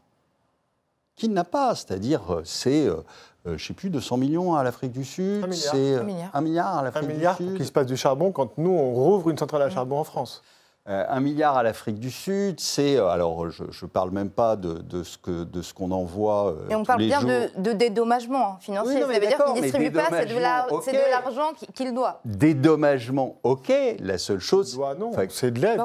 Qu'il 1.15 1.31
n'a 1.31 1.45
pas. 1.45 1.75
C'est-à-dire, 1.75 2.41
c'est, 2.43 2.87
euh, 2.87 2.97
je 3.45 3.51
ne 3.51 3.57
sais 3.57 3.73
plus, 3.73 3.89
200 3.89 4.17
millions 4.17 4.55
à 4.55 4.63
l'Afrique 4.63 4.91
du 4.91 5.03
Sud. 5.05 5.43
Un 5.43 5.47
milliard. 5.47 5.73
C'est 5.75 5.95
Un 5.95 6.03
milliard. 6.03 6.29
un 6.33 6.41
milliard 6.41 6.77
à 6.77 6.83
l'Afrique 6.83 7.07
du 7.07 7.13
milliard 7.15 7.37
pour 7.37 7.45
Sud. 7.47 7.57
qu'il 7.57 7.65
se 7.65 7.71
passe 7.71 7.85
du 7.87 7.97
charbon 7.97 8.31
quand 8.31 8.57
nous, 8.57 8.71
on 8.71 8.93
rouvre 8.93 9.29
une 9.29 9.37
centrale 9.37 9.61
à 9.63 9.69
charbon 9.69 9.97
en 9.99 10.03
France. 10.03 10.41
Euh, 10.89 11.05
un 11.07 11.21
milliard 11.21 11.55
à 11.55 11.63
l'Afrique 11.63 11.97
du 11.97 12.11
Sud, 12.11 12.59
c'est 12.59 12.97
euh, 12.97 13.07
alors 13.07 13.49
je 13.49 13.63
ne 13.63 13.89
parle 13.89 14.11
même 14.11 14.29
pas 14.29 14.57
de, 14.57 14.73
de 14.73 15.03
ce 15.03 15.17
que 15.17 15.45
de 15.45 15.61
ce 15.61 15.73
qu'on 15.73 15.91
envoie. 15.91 16.47
euh, 16.49 16.67
Et 16.69 16.75
on 16.75 16.79
tous 16.79 16.87
parle 16.87 16.99
les 16.99 17.07
bien 17.07 17.21
jours. 17.21 17.29
de, 17.29 17.61
de 17.61 17.71
dédommagement 17.71 18.57
financier. 18.59 18.95
Oui, 18.95 18.99
non, 19.01 19.07
mais 19.07 19.13
ça 19.13 19.19
veut 19.21 19.27
dire 19.27 19.45
qu'il 19.45 19.55
ne 19.55 19.61
distribue 19.61 19.91
pas, 19.91 20.07
c'est 20.11 20.25
de 20.25 20.33
la- 20.33 20.65
l'argent 21.09 21.53
qu'il- 21.73 21.93
doit. 21.93 22.19
Dédommagement, 22.25 23.37
ok. 23.43 23.71
La 23.99 24.17
seule 24.17 24.39
chose, 24.39 24.75
Doit, 24.75 24.95
non, 24.95 25.09
Enfin, 25.11 25.25
c'est 25.29 25.51
de 25.51 25.59
l'aide. 25.61 25.81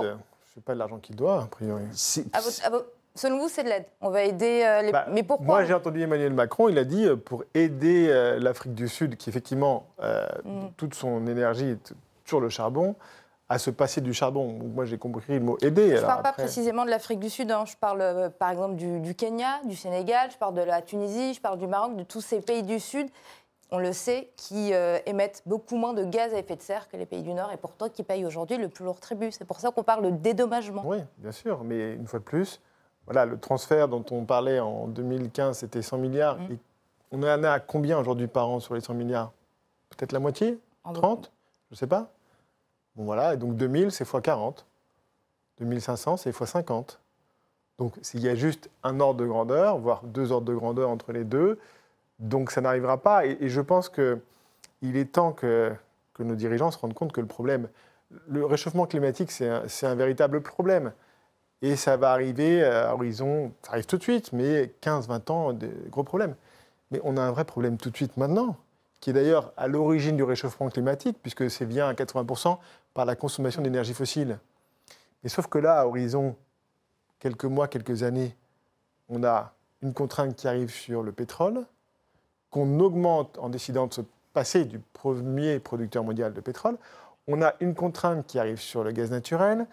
C'est 0.52 0.64
pas 0.64 0.74
de 0.74 0.78
l'argent 0.80 0.98
qu'il 0.98 1.14
doit, 1.14 1.42
a 1.42 1.46
priori. 1.46 1.82
c'est- 1.92 2.24
À 2.34 2.40
votre- 2.40 2.66
à 2.66 2.70
votre- 2.70 2.86
selon 3.18 3.38
vous, 3.38 3.48
c'est 3.48 3.64
de 3.64 3.68
l'aide. 3.68 3.84
On 4.00 4.10
va 4.10 4.22
aider 4.24 4.62
euh, 4.64 4.82
les. 4.82 4.92
Bah, 4.92 5.06
mais 5.10 5.22
pourquoi 5.22 5.46
Moi, 5.46 5.64
j'ai 5.64 5.74
entendu 5.74 6.00
Emmanuel 6.02 6.32
Macron, 6.32 6.68
il 6.68 6.78
a 6.78 6.84
dit 6.84 7.04
euh, 7.06 7.16
pour 7.16 7.44
aider 7.54 8.06
euh, 8.08 8.38
l'Afrique 8.38 8.74
du 8.74 8.88
Sud, 8.88 9.16
qui 9.16 9.28
effectivement, 9.28 9.86
euh, 10.02 10.26
Mm. 10.44 10.68
toute 10.76 10.94
son 10.94 11.26
énergie 11.26 11.70
est 11.70 11.94
sur 12.24 12.40
le 12.40 12.48
charbon, 12.48 12.94
à 13.48 13.58
se 13.58 13.70
passer 13.70 14.00
du 14.00 14.12
charbon. 14.14 14.58
Moi, 14.74 14.84
j'ai 14.84 14.98
compris 14.98 15.34
le 15.34 15.40
mot 15.40 15.58
aider. 15.62 15.96
Je 15.96 16.02
ne 16.02 16.06
parle 16.06 16.22
pas 16.22 16.32
précisément 16.32 16.84
de 16.84 16.90
l'Afrique 16.90 17.18
du 17.20 17.30
Sud, 17.30 17.50
hein. 17.50 17.64
je 17.66 17.76
parle 17.76 18.30
par 18.38 18.50
exemple 18.50 18.76
du, 18.76 19.00
du 19.00 19.14
Kenya, 19.14 19.60
du 19.64 19.74
Sénégal, 19.74 20.30
je 20.30 20.36
parle 20.36 20.54
de 20.54 20.60
la 20.62 20.82
Tunisie, 20.82 21.34
je 21.34 21.40
parle 21.40 21.58
du 21.58 21.66
Maroc, 21.66 21.96
de 21.96 22.02
tous 22.04 22.20
ces 22.20 22.40
pays 22.40 22.62
du 22.62 22.78
Sud, 22.78 23.08
on 23.70 23.78
le 23.78 23.92
sait, 23.94 24.30
qui 24.36 24.72
émettent 25.06 25.42
beaucoup 25.46 25.76
moins 25.76 25.94
de 25.94 26.04
gaz 26.04 26.34
à 26.34 26.38
effet 26.38 26.56
de 26.56 26.62
serre 26.62 26.88
que 26.88 26.96
les 26.98 27.06
pays 27.06 27.22
du 27.22 27.32
Nord 27.32 27.50
et 27.52 27.56
pourtant 27.56 27.88
qui 27.88 28.02
payent 28.02 28.26
aujourd'hui 28.26 28.58
le 28.58 28.68
plus 28.68 28.84
lourd 28.84 29.00
tribut. 29.00 29.30
C'est 29.32 29.46
pour 29.46 29.60
ça 29.60 29.70
qu'on 29.70 29.82
parle 29.82 30.04
de 30.04 30.10
dédommagement. 30.10 30.82
Oui, 30.84 30.98
bien 31.16 31.32
sûr, 31.32 31.64
mais 31.64 31.94
une 31.94 32.06
fois 32.06 32.18
de 32.18 32.24
plus, 32.24 32.60
voilà, 33.08 33.24
le 33.24 33.38
transfert 33.38 33.88
dont 33.88 34.04
on 34.10 34.26
parlait 34.26 34.60
en 34.60 34.86
2015, 34.86 35.56
c'était 35.56 35.80
100 35.80 35.96
milliards. 35.96 36.38
Mm. 36.38 36.52
Et 36.52 36.58
on 37.10 37.22
en 37.22 37.42
a 37.42 37.50
à 37.52 37.58
combien 37.58 37.98
aujourd'hui 37.98 38.26
par 38.26 38.50
an 38.50 38.60
sur 38.60 38.74
les 38.74 38.82
100 38.82 38.92
milliards? 38.92 39.32
Peut-être 39.88 40.12
la 40.12 40.18
moitié? 40.18 40.58
En 40.84 40.92
30 40.92 41.32
Je 41.70 41.74
ne 41.74 41.78
sais 41.78 41.86
pas. 41.86 42.10
Bon 42.96 43.04
voilà, 43.04 43.32
et 43.32 43.36
donc 43.38 43.56
2000, 43.56 43.92
c'est 43.92 44.04
x 44.04 44.12
40. 44.22 44.66
2500, 45.58 46.18
c'est 46.18 46.30
x 46.30 46.44
50. 46.44 47.00
Donc 47.78 47.94
il 48.12 48.20
y 48.20 48.28
a 48.28 48.34
juste 48.34 48.68
un 48.82 49.00
ordre 49.00 49.20
de 49.20 49.26
grandeur, 49.26 49.78
voire 49.78 50.02
deux 50.04 50.30
ordres 50.30 50.46
de 50.46 50.54
grandeur 50.54 50.90
entre 50.90 51.12
les 51.12 51.24
deux. 51.24 51.58
Donc 52.18 52.50
ça 52.50 52.60
n'arrivera 52.60 52.98
pas. 52.98 53.24
Et, 53.24 53.38
et 53.40 53.48
je 53.48 53.62
pense 53.62 53.88
qu'il 53.88 54.96
est 54.96 55.12
temps 55.12 55.32
que, 55.32 55.72
que 56.12 56.22
nos 56.22 56.34
dirigeants 56.34 56.70
se 56.70 56.78
rendent 56.78 56.92
compte 56.92 57.12
que 57.12 57.22
le 57.22 57.26
problème, 57.26 57.68
le 58.26 58.44
réchauffement 58.44 58.84
climatique, 58.84 59.30
c'est 59.30 59.48
un, 59.48 59.62
c'est 59.66 59.86
un 59.86 59.94
véritable 59.94 60.42
problème. 60.42 60.92
Et 61.60 61.76
ça 61.76 61.96
va 61.96 62.12
arriver 62.12 62.64
à 62.64 62.94
horizon, 62.94 63.52
ça 63.62 63.72
arrive 63.72 63.86
tout 63.86 63.98
de 63.98 64.02
suite, 64.02 64.32
mais 64.32 64.72
15-20 64.80 65.32
ans, 65.32 65.52
des 65.52 65.70
gros 65.90 66.04
problèmes. 66.04 66.36
Mais 66.90 67.00
on 67.04 67.16
a 67.16 67.22
un 67.22 67.32
vrai 67.32 67.44
problème 67.44 67.76
tout 67.76 67.90
de 67.90 67.96
suite 67.96 68.16
maintenant, 68.16 68.56
qui 69.00 69.10
est 69.10 69.12
d'ailleurs 69.12 69.52
à 69.56 69.66
l'origine 69.66 70.16
du 70.16 70.22
réchauffement 70.22 70.68
climatique, 70.68 71.18
puisque 71.20 71.50
c'est 71.50 71.66
bien 71.66 71.88
à 71.88 71.94
80% 71.94 72.58
par 72.94 73.04
la 73.04 73.16
consommation 73.16 73.60
d'énergie 73.60 73.94
fossile. 73.94 74.38
Mais 75.22 75.28
sauf 75.28 75.48
que 75.48 75.58
là, 75.58 75.80
à 75.80 75.86
horizon 75.86 76.36
quelques 77.18 77.44
mois, 77.44 77.68
quelques 77.68 78.02
années, 78.04 78.36
on 79.08 79.24
a 79.24 79.52
une 79.82 79.92
contrainte 79.94 80.36
qui 80.36 80.48
arrive 80.48 80.70
sur 80.70 81.02
le 81.02 81.12
pétrole, 81.12 81.64
qu'on 82.50 82.78
augmente 82.80 83.38
en 83.38 83.48
décidant 83.48 83.86
de 83.86 83.94
se 83.94 84.00
passer 84.32 84.64
du 84.64 84.78
premier 84.78 85.58
producteur 85.58 86.04
mondial 86.04 86.32
de 86.32 86.40
pétrole. 86.40 86.76
On 87.26 87.42
a 87.42 87.54
une 87.60 87.74
contrainte 87.74 88.26
qui 88.26 88.38
arrive 88.38 88.60
sur 88.60 88.84
le 88.84 88.92
gaz 88.92 89.10
naturel, 89.10 89.66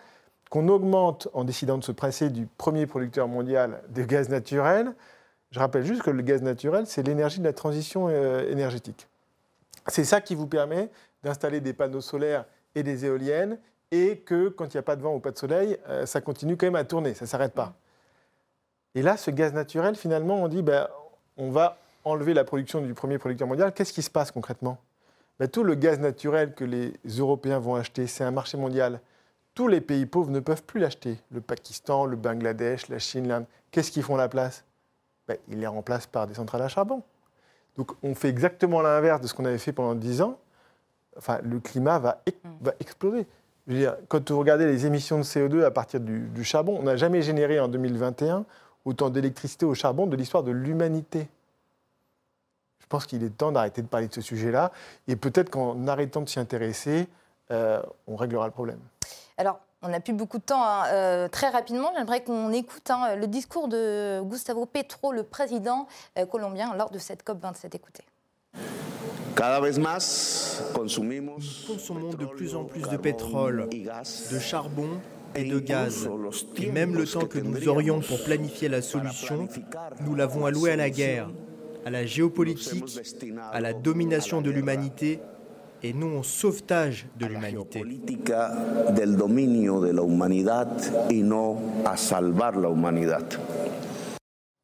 qu'on 0.49 0.67
augmente 0.67 1.27
en 1.33 1.43
décidant 1.43 1.77
de 1.77 1.83
se 1.83 1.91
passer 1.91 2.29
du 2.29 2.47
premier 2.57 2.85
producteur 2.85 3.27
mondial 3.27 3.81
de 3.89 4.03
gaz 4.03 4.29
naturel. 4.29 4.93
Je 5.51 5.59
rappelle 5.59 5.85
juste 5.85 6.01
que 6.01 6.11
le 6.11 6.21
gaz 6.21 6.41
naturel, 6.41 6.85
c'est 6.87 7.03
l'énergie 7.03 7.39
de 7.39 7.45
la 7.45 7.53
transition 7.53 8.07
euh, 8.09 8.49
énergétique. 8.49 9.07
C'est 9.87 10.03
ça 10.03 10.21
qui 10.21 10.35
vous 10.35 10.47
permet 10.47 10.89
d'installer 11.23 11.61
des 11.61 11.73
panneaux 11.73 12.01
solaires 12.01 12.45
et 12.75 12.83
des 12.83 13.05
éoliennes 13.05 13.57
et 13.91 14.19
que 14.19 14.49
quand 14.49 14.65
il 14.65 14.77
n'y 14.77 14.79
a 14.79 14.83
pas 14.83 14.95
de 14.95 15.01
vent 15.01 15.15
ou 15.15 15.19
pas 15.19 15.31
de 15.31 15.37
soleil, 15.37 15.77
euh, 15.87 16.05
ça 16.05 16.21
continue 16.21 16.57
quand 16.57 16.67
même 16.67 16.75
à 16.75 16.83
tourner, 16.83 17.13
ça 17.13 17.25
ne 17.25 17.29
s'arrête 17.29 17.53
pas. 17.53 17.73
Et 18.95 19.01
là, 19.01 19.17
ce 19.17 19.31
gaz 19.31 19.53
naturel, 19.53 19.95
finalement, 19.95 20.41
on 20.41 20.47
dit, 20.47 20.61
ben, 20.61 20.87
on 21.37 21.51
va 21.51 21.77
enlever 22.03 22.33
la 22.33 22.43
production 22.43 22.81
du 22.81 22.93
premier 22.93 23.17
producteur 23.17 23.47
mondial. 23.47 23.73
Qu'est-ce 23.73 23.93
qui 23.93 24.01
se 24.01 24.09
passe 24.09 24.31
concrètement? 24.31 24.77
Ben, 25.39 25.47
Tout 25.47 25.63
le 25.63 25.75
gaz 25.75 25.99
naturel 25.99 26.53
que 26.53 26.63
les 26.63 26.93
Européens 27.17 27.59
vont 27.59 27.75
acheter, 27.75 28.07
c'est 28.07 28.23
un 28.23 28.31
marché 28.31 28.57
mondial. 28.57 29.01
Tous 29.55 29.69
les 29.69 29.79
pays 29.79 30.05
pauvres 30.05 30.31
ne 30.31 30.41
peuvent 30.41 30.63
plus 30.63 30.81
l'acheter. 30.81 31.17
Le 31.31 31.39
Pakistan, 31.39 32.05
le 32.05 32.17
Bangladesh, 32.17 32.89
la 32.89 32.99
Chine, 32.99 33.27
l'Inde. 33.27 33.45
Qu'est-ce 33.71 33.89
qu'ils 33.89 34.03
font 34.03 34.15
à 34.15 34.17
la 34.17 34.27
place? 34.27 34.65
Ben, 35.27 35.37
Ils 35.47 35.59
les 35.59 35.67
remplacent 35.67 36.07
par 36.07 36.27
des 36.27 36.33
centrales 36.33 36.61
à 36.61 36.67
charbon. 36.67 37.01
Donc 37.77 37.91
on 38.03 38.13
fait 38.15 38.29
exactement 38.29 38.81
l'inverse 38.81 39.21
de 39.21 39.27
ce 39.27 39.33
qu'on 39.33 39.45
avait 39.45 39.57
fait 39.57 39.71
pendant 39.71 39.95
10 39.95 40.21
ans. 40.21 40.37
Enfin, 41.17 41.39
le 41.41 41.59
climat 41.59 41.99
va, 41.99 42.21
va 42.61 42.73
exploser. 42.81 43.25
Je 43.67 43.73
veux 43.73 43.79
dire, 43.79 43.95
quand 44.09 44.29
vous 44.29 44.37
regardez 44.37 44.65
les 44.65 44.85
émissions 44.85 45.17
de 45.17 45.23
CO2 45.23 45.63
à 45.63 45.71
partir 45.71 46.01
du, 46.01 46.27
du 46.27 46.43
charbon, 46.43 46.77
on 46.77 46.83
n'a 46.83 46.97
jamais 46.97 47.21
généré 47.21 47.59
en 47.59 47.69
2021 47.69 48.45
autant 48.83 49.09
d'électricité 49.09 49.65
au 49.65 49.73
charbon 49.73 50.05
de 50.05 50.15
l'histoire 50.15 50.43
de 50.43 50.51
l'humanité. 50.51 51.27
Je 52.79 52.85
pense 52.87 53.05
qu'il 53.07 53.23
est 53.23 53.29
temps 53.29 53.51
d'arrêter 53.51 53.81
de 53.81 53.87
parler 53.87 54.07
de 54.07 54.13
ce 54.13 54.21
sujet-là 54.21 54.71
et 55.07 55.15
peut-être 55.15 55.49
qu'en 55.49 55.87
arrêtant 55.87 56.21
de 56.21 56.29
s'y 56.29 56.39
intéresser, 56.39 57.07
euh, 57.51 57.81
on 58.05 58.15
réglera 58.15 58.45
le 58.45 58.51
problème. 58.51 58.79
Alors, 59.37 59.59
on 59.81 59.89
n'a 59.89 59.99
plus 59.99 60.13
beaucoup 60.13 60.37
de 60.37 60.43
temps. 60.43 60.63
hein. 60.63 60.85
Euh, 60.87 61.27
très 61.27 61.49
rapidement, 61.49 61.91
j'aimerais 61.97 62.23
qu'on 62.23 62.51
écoute 62.51 62.89
hein, 62.89 63.15
le 63.15 63.27
discours 63.27 63.67
de 63.67 64.21
Gustavo 64.23 64.65
Petro, 64.65 65.11
le 65.11 65.23
président 65.23 65.87
euh, 66.17 66.25
colombien, 66.25 66.73
lors 66.75 66.89
de 66.89 66.99
cette 66.99 67.25
COP27. 67.25 67.75
Écoutez. 67.75 68.03
Cada 69.35 69.59
vez 69.59 69.77
más 69.77 70.63
consumimos 70.73 71.37
Nous 71.67 71.73
consommons 71.73 72.13
de 72.13 72.25
plus 72.25 72.55
en 72.55 72.63
plus 72.63 72.83
de 72.83 72.95
pétrole, 72.95 73.67
de 73.69 74.39
charbon 74.39 75.01
et 75.35 75.43
de 75.43 75.59
gaz. 75.59 76.09
Et 76.55 76.71
même 76.71 76.95
le 76.95 77.05
temps 77.05 77.25
que 77.25 77.39
nous 77.39 77.67
aurions 77.67 77.99
pour 77.99 78.23
planifier 78.23 78.69
la 78.69 78.81
solution, 78.81 79.49
nous 80.01 80.15
l'avons 80.15 80.45
alloué 80.45 80.71
à 80.71 80.77
la 80.77 80.89
guerre, 80.89 81.29
à 81.85 81.89
la 81.89 82.05
géopolitique, 82.05 82.85
à 83.51 83.59
la 83.59 83.73
domination 83.73 84.41
de 84.41 84.49
l'humanité 84.49 85.19
et 85.85 85.93
non 85.93 86.19
au 86.19 86.23
sauvetage 86.23 87.05
de 87.17 87.27
l'humanité. 87.27 87.79
política 87.79 88.49
del 88.91 89.15
dominio 89.15 89.79
de 89.81 89.91
la 89.91 90.01
humanidad 90.01 90.67
y 91.11 91.21
no 91.21 91.57
a 91.85 91.95
salvar 91.95 92.55
la 92.57 92.69
humanidad. 92.69 93.23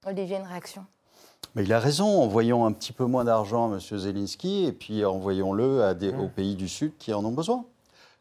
Olivier, 0.08 0.38
une 0.38 0.48
réaction 0.48 0.84
Mais 1.56 1.64
il 1.64 1.74
a 1.74 1.80
raison, 1.80 2.08
envoyons 2.22 2.66
un 2.66 2.72
petit 2.72 2.92
peu 2.94 3.06
moins 3.06 3.24
d'argent 3.24 3.72
à 3.72 3.76
M. 3.76 3.80
Zelensky 3.80 4.66
et 4.66 4.72
puis 4.72 5.06
envoyons-le 5.06 5.94
des- 5.94 6.10
aux 6.14 6.28
pays 6.28 6.56
du 6.56 6.68
Sud 6.68 6.94
qui 6.98 7.14
en 7.14 7.24
ont 7.24 7.32
besoin. 7.32 7.66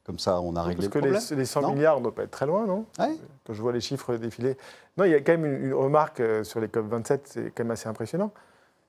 Comme 0.05 0.19
ça, 0.19 0.41
on 0.41 0.55
a 0.57 0.63
réglé 0.63 0.89
Parce 0.89 0.93
que 0.95 0.99
le 0.99 1.13
les, 1.13 1.19
problème. 1.19 1.39
les 1.39 1.45
100 1.47 1.61
Non 1.63 1.73
milliards 1.73 1.99
ne 1.99 2.03
doivent 2.03 2.15
pas 2.15 2.25
être 2.25 2.31
très 2.31 2.47
loin, 2.47 2.67
non? 2.67 2.85
Ouais. 2.99 3.17
Quand 3.47 3.55
je 3.55 3.63
vois 3.63 3.73
les 3.73 3.81
chiffres 3.81 4.17
défiler. 4.17 4.57
Non, 4.99 5.05
il 5.05 5.13
y 5.13 5.15
a 5.15 5.21
quand 5.21 5.33
même 5.33 5.47
une, 5.47 5.67
une 5.67 5.75
remarque 5.75 6.21
euh, 6.21 6.43
sur 6.45 6.61
les 6.61 6.67
COP27, 6.67 7.21
c'est 7.25 7.45
quand 7.55 7.65
même 7.65 7.71
assez 7.71 7.89
impressionnant. 7.89 8.33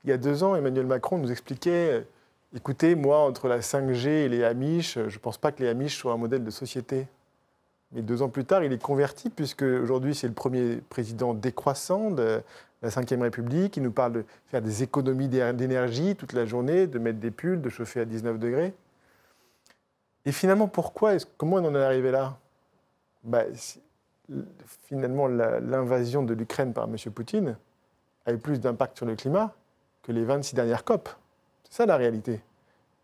Il 0.04 0.10
y 0.10 0.14
a 0.14 0.18
deux 0.18 0.44
ans, 0.44 0.56
Emmanuel 0.56 0.88
Macron 0.88 1.18
nous 1.20 1.32
expliquait 1.32 1.92
euh, 1.92 2.02
écoutez, 2.56 2.96
moi, 2.96 3.20
entre 3.20 3.48
la 3.48 3.60
5G 3.60 4.08
et 4.08 4.30
les 4.30 4.44
Amish, 4.44 4.96
je 4.96 5.14
ne 5.16 5.20
pense 5.20 5.38
pas 5.38 5.52
que 5.52 5.62
les 5.64 5.70
Amish 5.70 5.98
soient 5.98 6.14
un 6.14 6.18
modèle 6.18 6.44
de 6.44 6.50
société. 6.52 7.08
Mais 7.92 8.02
deux 8.02 8.22
ans 8.22 8.30
plus 8.30 8.46
tard, 8.46 8.64
il 8.64 8.72
est 8.72 8.82
converti, 8.82 9.30
puisque 9.30 9.64
aujourd'hui, 9.64 10.16
c'est 10.16 10.28
le 10.28 10.34
premier 10.34 10.78
président 10.90 11.34
décroissant 11.34 12.10
de 12.12 12.42
la 12.82 12.90
Ve 12.90 13.22
République. 13.22 13.76
Il 13.78 13.84
nous 13.84 13.92
parle 13.92 14.14
de 14.14 14.26
faire 14.48 14.62
des 14.62 14.82
économies 14.84 15.28
d'é- 15.28 15.52
d'énergie 15.54 16.16
toute 16.16 16.34
la 16.34 16.46
journée, 16.46 16.88
de 16.88 17.00
mettre 17.00 17.20
des 17.20 17.32
pulls, 17.32 17.62
de 17.62 17.70
chauffer 17.70 18.00
à 18.02 18.06
19 18.06 18.40
degrés. 18.40 18.74
Et 20.26 20.32
finalement, 20.32 20.68
pourquoi 20.68 21.14
Comment 21.38 21.58
on 21.58 21.66
en 21.66 21.76
est 21.76 21.84
arrivé 21.84 22.12
là? 22.12 22.38
Bah, 23.24 23.44
Finalement, 24.88 25.28
l'invasion 25.28 26.24
de 26.24 26.34
l'Ukraine 26.34 26.72
par 26.74 26.86
M. 26.86 26.96
Poutine 27.14 27.58
a 28.26 28.32
eu 28.32 28.38
plus 28.38 28.62
d'impact 28.62 28.96
sur 28.98 29.06
le 29.06 29.16
climat 29.16 29.54
que 30.04 30.14
les 30.14 30.24
26 30.24 30.56
dernières 30.56 30.86
COP. 30.86 31.10
C'est 31.72 31.78
ça 31.78 31.86
la 31.86 31.96
réalité. 31.96 32.42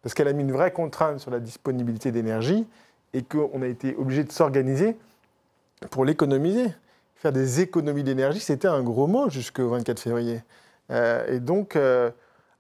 Parce 0.03 0.13
qu'elle 0.13 0.27
a 0.27 0.33
mis 0.33 0.43
une 0.43 0.51
vraie 0.51 0.71
contrainte 0.71 1.19
sur 1.19 1.31
la 1.31 1.39
disponibilité 1.39 2.11
d'énergie 2.11 2.67
et 3.13 3.23
qu'on 3.23 3.61
a 3.61 3.67
été 3.67 3.95
obligé 3.95 4.25
de 4.25 4.31
s'organiser 4.31 4.97
pour 5.89 6.03
l'économiser. 6.03 6.67
Faire 7.15 7.31
des 7.31 7.61
économies 7.61 8.03
d'énergie, 8.03 8.41
c'était 8.41 8.67
un 8.67 8.83
gros 8.83 9.07
mot 9.07 9.29
jusqu'au 9.29 9.69
24 9.69 9.99
février. 9.99 10.43
Euh, 10.91 11.25
et 11.27 11.39
donc, 11.39 11.75
euh, 11.75 12.11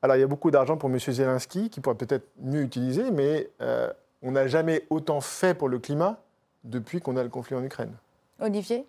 alors 0.01 0.15
il 0.15 0.21
y 0.21 0.23
a 0.23 0.27
beaucoup 0.27 0.49
d'argent 0.49 0.77
pour 0.77 0.89
M. 0.89 0.97
Zelensky, 0.97 1.69
qui 1.69 1.81
pourrait 1.81 1.97
peut-être 1.97 2.25
mieux 2.41 2.61
utiliser, 2.61 3.11
mais 3.11 3.49
euh, 3.61 3.91
on 4.23 4.31
n'a 4.31 4.47
jamais 4.47 4.85
autant 4.89 5.19
fait 5.19 5.53
pour 5.53 5.67
le 5.67 5.77
climat 5.77 6.21
depuis 6.63 7.01
qu'on 7.01 7.17
a 7.17 7.23
le 7.23 7.29
conflit 7.29 7.55
en 7.55 7.63
Ukraine. 7.63 7.91
Olivier? 8.39 8.85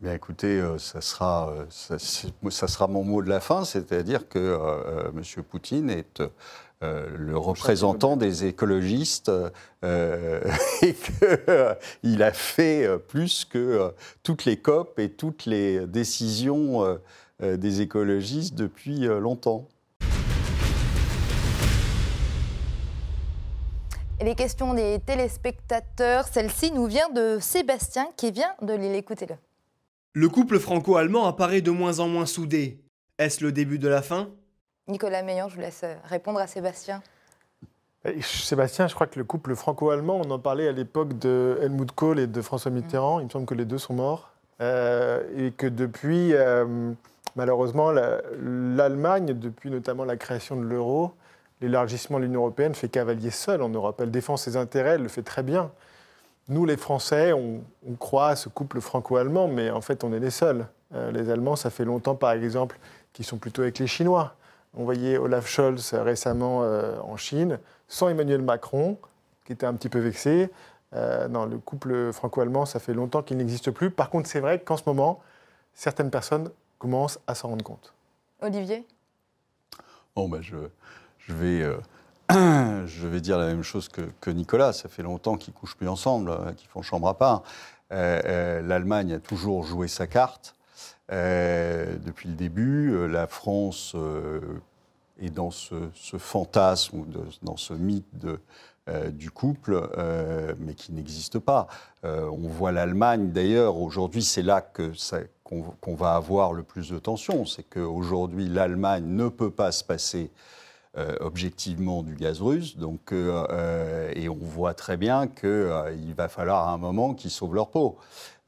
Bien 0.00 0.12
écoutez, 0.12 0.62
ça, 0.78 1.00
sera, 1.00 1.54
ça, 1.70 1.98
sera 1.98 2.86
mon 2.86 3.02
mot 3.02 3.22
de 3.22 3.30
la 3.30 3.40
fin, 3.40 3.64
c'est-à-dire 3.64 4.28
que 4.28 4.58
M. 5.08 5.42
Poutine 5.42 5.88
est 5.88 6.22
le 6.82 7.36
représentant 7.36 8.18
des 8.18 8.44
écologistes 8.44 9.32
et 9.82 10.94
qu'il 10.94 12.22
a 12.22 12.32
fait 12.32 12.98
plus 13.08 13.46
que 13.46 13.94
toutes 14.22 14.44
les 14.44 14.58
COP 14.58 14.98
et 14.98 15.08
toutes 15.08 15.46
les 15.46 15.86
décisions 15.86 16.98
des 17.40 17.80
écologistes 17.80 18.54
depuis 18.54 19.06
longtemps. 19.06 19.66
Et 24.18 24.24
les 24.24 24.34
questions 24.34 24.72
des 24.72 24.98
téléspectateurs, 25.00 26.26
celle-ci 26.26 26.72
nous 26.72 26.86
vient 26.86 27.10
de 27.10 27.38
Sébastien 27.38 28.08
qui 28.16 28.30
vient 28.30 28.54
de 28.62 28.72
Lille. 28.72 28.94
Écoutez-le. 28.94 29.34
Le 30.18 30.30
couple 30.30 30.58
franco-allemand 30.58 31.26
apparaît 31.26 31.60
de 31.60 31.70
moins 31.70 31.98
en 31.98 32.08
moins 32.08 32.24
soudé. 32.24 32.80
Est-ce 33.18 33.44
le 33.44 33.52
début 33.52 33.78
de 33.78 33.86
la 33.86 34.00
fin? 34.00 34.30
Nicolas 34.88 35.22
Meillan, 35.22 35.50
je 35.50 35.56
vous 35.56 35.60
laisse 35.60 35.84
répondre 36.04 36.40
à 36.40 36.46
Sébastien. 36.46 37.02
Sébastien, 38.22 38.88
je 38.88 38.94
crois 38.94 39.08
que 39.08 39.18
le 39.18 39.26
couple 39.26 39.54
franco-allemand, 39.54 40.22
on 40.24 40.30
en 40.30 40.38
parlait 40.38 40.68
à 40.68 40.72
l'époque 40.72 41.18
de 41.18 41.58
Helmut 41.60 41.92
Kohl 41.92 42.18
et 42.18 42.26
de 42.26 42.40
François 42.40 42.70
Mitterrand. 42.70 43.20
Il 43.20 43.26
me 43.26 43.28
semble 43.28 43.44
que 43.44 43.52
les 43.52 43.66
deux 43.66 43.76
sont 43.76 43.92
morts. 43.92 44.30
Euh, 44.62 45.22
et 45.36 45.50
que 45.50 45.66
depuis, 45.66 46.32
euh, 46.32 46.64
malheureusement, 47.34 47.90
l'Allemagne, 47.90 49.34
depuis 49.34 49.70
notamment 49.70 50.06
la 50.06 50.16
création 50.16 50.56
de 50.56 50.64
l'euro, 50.64 51.12
l'élargissement 51.60 52.18
de 52.18 52.24
l'Union 52.24 52.40
européenne 52.40 52.74
fait 52.74 52.88
cavalier 52.88 53.30
seul 53.30 53.60
en 53.60 53.68
Europe. 53.68 54.00
Elle 54.02 54.10
défend 54.10 54.38
ses 54.38 54.56
intérêts, 54.56 54.94
elle 54.94 55.02
le 55.02 55.08
fait 55.08 55.20
très 55.20 55.42
bien. 55.42 55.70
Nous, 56.48 56.64
les 56.64 56.76
Français, 56.76 57.32
on, 57.32 57.62
croit 57.98 58.28
à 58.28 58.36
ce 58.36 58.48
couple 58.48 58.80
franco-allemand, 58.80 59.48
mais 59.48 59.70
en 59.70 59.80
fait, 59.80 60.04
on 60.04 60.12
est 60.12 60.20
les 60.20 60.30
seuls. 60.30 60.66
Euh, 60.94 61.10
les 61.10 61.30
Allemands, 61.30 61.56
ça 61.56 61.70
fait 61.70 61.84
longtemps, 61.84 62.14
par 62.14 62.32
exemple, 62.32 62.78
qu'ils 63.12 63.24
sont 63.24 63.38
plutôt 63.38 63.62
avec 63.62 63.78
les 63.78 63.86
Chinois. 63.86 64.34
On 64.74 64.84
voyait 64.84 65.18
Olaf 65.18 65.48
Scholz 65.48 65.94
récemment 65.94 66.62
euh, 66.62 66.98
en 67.00 67.16
Chine, 67.16 67.58
sans 67.88 68.08
Emmanuel 68.08 68.42
Macron, 68.42 68.98
qui 69.44 69.52
était 69.52 69.66
un 69.66 69.74
petit 69.74 69.88
peu 69.88 69.98
vexé. 69.98 70.50
Euh, 70.94 71.26
non, 71.28 71.46
le 71.46 71.58
couple 71.58 72.12
franco-allemand, 72.12 72.66
ça 72.66 72.78
fait 72.78 72.94
longtemps 72.94 73.22
qu'il 73.22 73.36
n'existe 73.38 73.70
plus. 73.70 73.90
Par 73.90 74.10
contre, 74.10 74.28
c'est 74.28 74.40
vrai 74.40 74.60
qu'en 74.60 74.76
ce 74.76 74.84
moment, 74.86 75.20
certaines 75.74 76.10
personnes 76.10 76.50
commencent 76.78 77.18
à 77.26 77.34
s'en 77.34 77.48
rendre 77.48 77.64
compte. 77.64 77.92
Olivier? 78.40 78.86
Bon, 80.14 80.28
ben 80.28 80.40
je, 80.40 80.56
je 81.18 81.32
vais, 81.32 81.62
euh, 81.62 81.76
je 82.30 83.06
vais 83.06 83.20
dire 83.20 83.38
la 83.38 83.46
même 83.46 83.62
chose 83.62 83.88
que, 83.88 84.30
Nicolas. 84.30 84.72
Ça 84.72 84.88
fait 84.88 85.02
longtemps 85.02 85.36
qu'ils 85.36 85.54
couchent 85.54 85.76
plus 85.76 85.88
ensemble, 85.88 86.30
euh, 86.30 86.52
qu'ils 86.52 86.68
font 86.68 86.82
chambre 86.82 87.08
à 87.08 87.16
part. 87.16 87.42
Euh, 87.92 88.62
L'Allemagne 88.62 89.12
a 89.14 89.18
toujours 89.20 89.64
joué 89.64 89.88
sa 89.88 90.06
carte 90.06 90.54
depuis 91.08 92.28
le 92.28 92.34
début. 92.34 93.06
La 93.06 93.28
France 93.28 93.94
est 95.20 95.30
dans 95.30 95.52
ce, 95.52 95.76
fantasme 96.18 97.04
dans 97.42 97.56
ce 97.56 97.74
mythe 97.74 98.26
du 99.12 99.30
couple, 99.30 99.88
mais 100.58 100.74
qui 100.74 100.90
n'existe 100.92 101.38
pas. 101.38 101.68
on 102.02 102.48
voit 102.48 102.72
l'Allemagne, 102.72 103.30
d'ailleurs, 103.30 103.76
aujourd'hui, 103.76 104.24
c'est 104.24 104.42
là 104.42 104.62
que 104.62 104.90
qu'on 105.44 105.94
va 105.94 106.16
avoir 106.16 106.52
le 106.52 106.64
plus 106.64 106.90
de 106.90 106.98
tensions. 106.98 107.46
C'est 107.46 107.62
qu'aujourd'hui, 107.62 108.48
l'Allemagne 108.48 109.04
ne 109.06 109.28
peut 109.28 109.52
pas 109.52 109.70
se 109.70 109.84
passer 109.84 110.32
euh, 110.32 110.56
objectivement 111.20 112.02
du 112.02 112.14
gaz 112.14 112.40
russe. 112.40 112.76
Donc, 112.76 113.12
euh, 113.12 113.46
euh, 113.50 114.12
et 114.14 114.28
on 114.28 114.36
voit 114.36 114.74
très 114.74 114.96
bien 114.96 115.26
qu'il 115.26 116.14
va 116.16 116.28
falloir 116.28 116.68
à 116.68 116.72
un 116.72 116.78
moment 116.78 117.14
qu'ils 117.14 117.30
sauvent 117.30 117.54
leur 117.54 117.68
peau. 117.68 117.98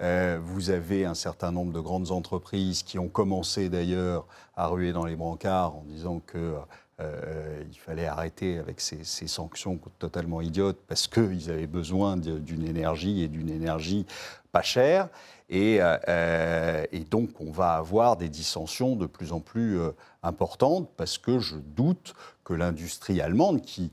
vous 0.01 0.71
avez 0.71 1.05
un 1.05 1.15
certain 1.15 1.53
nombre 1.53 1.73
de 1.73 1.81
grandes 1.81 2.11
entreprises 2.11 2.83
qui 2.83 2.99
ont 2.99 3.09
commencé 3.09 3.69
d'ailleurs 3.69 4.27
à 4.57 4.69
ruer 4.69 4.93
dans 4.93 5.05
les 5.05 5.17
brancards 5.17 5.77
en 5.77 5.85
disant 5.87 6.21
que 6.27 6.55
il 7.01 7.79
fallait 7.79 8.07
arrêter 8.07 8.59
avec 8.59 8.81
ces, 8.81 9.05
sanctions 9.05 9.79
totalement 9.99 10.41
idiotes 10.41 10.79
parce 10.89 11.07
qu'ils 11.07 11.51
avaient 11.51 11.69
besoin 11.69 12.17
d'une 12.17 12.65
énergie 12.65 13.23
et 13.23 13.29
d'une 13.29 13.51
énergie 13.51 14.07
pas 14.53 14.63
chère. 14.63 15.09
Et, 15.51 15.77
et, 15.77 17.05
donc 17.11 17.41
on 17.41 17.51
va 17.51 17.75
avoir 17.75 18.17
des 18.17 18.29
dissensions 18.29 18.97
de 18.97 19.07
plus 19.07 19.33
en 19.33 19.41
plus 19.41 19.79
importantes 20.23 20.91
parce 20.97 21.19
que 21.19 21.39
je 21.39 21.57
doute 21.57 22.15
que 22.49 22.55
l'industrie 22.55 23.21
allemande, 23.21 23.61
qui, 23.61 23.91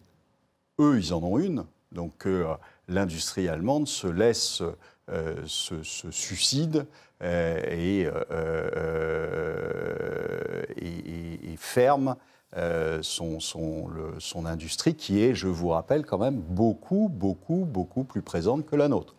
eux, 0.79 0.97
ils 0.97 1.13
en 1.13 1.21
ont 1.21 1.37
une, 1.37 1.65
donc 1.91 2.25
euh, 2.25 2.55
l'industrie 2.87 3.49
allemande 3.49 3.85
se 3.85 4.07
laisse, 4.07 4.63
euh, 5.11 5.35
se, 5.45 5.83
suicide 6.09 6.85
euh, 7.21 7.59
et, 7.67 8.07
ferme 11.57 12.15
son, 13.01 14.45
industrie, 14.45 14.95
qui 14.95 15.21
est, 15.21 15.35
je 15.35 15.47
vous 15.47 15.69
rappelle, 15.69 16.05
quand 16.05 16.17
même 16.17 16.35
beaucoup, 16.35 17.09
beaucoup, 17.11 17.65
beaucoup 17.65 18.05
plus 18.05 18.21
présente 18.21 18.65
que 18.65 18.77
la 18.77 18.87
nôtre. 18.87 19.15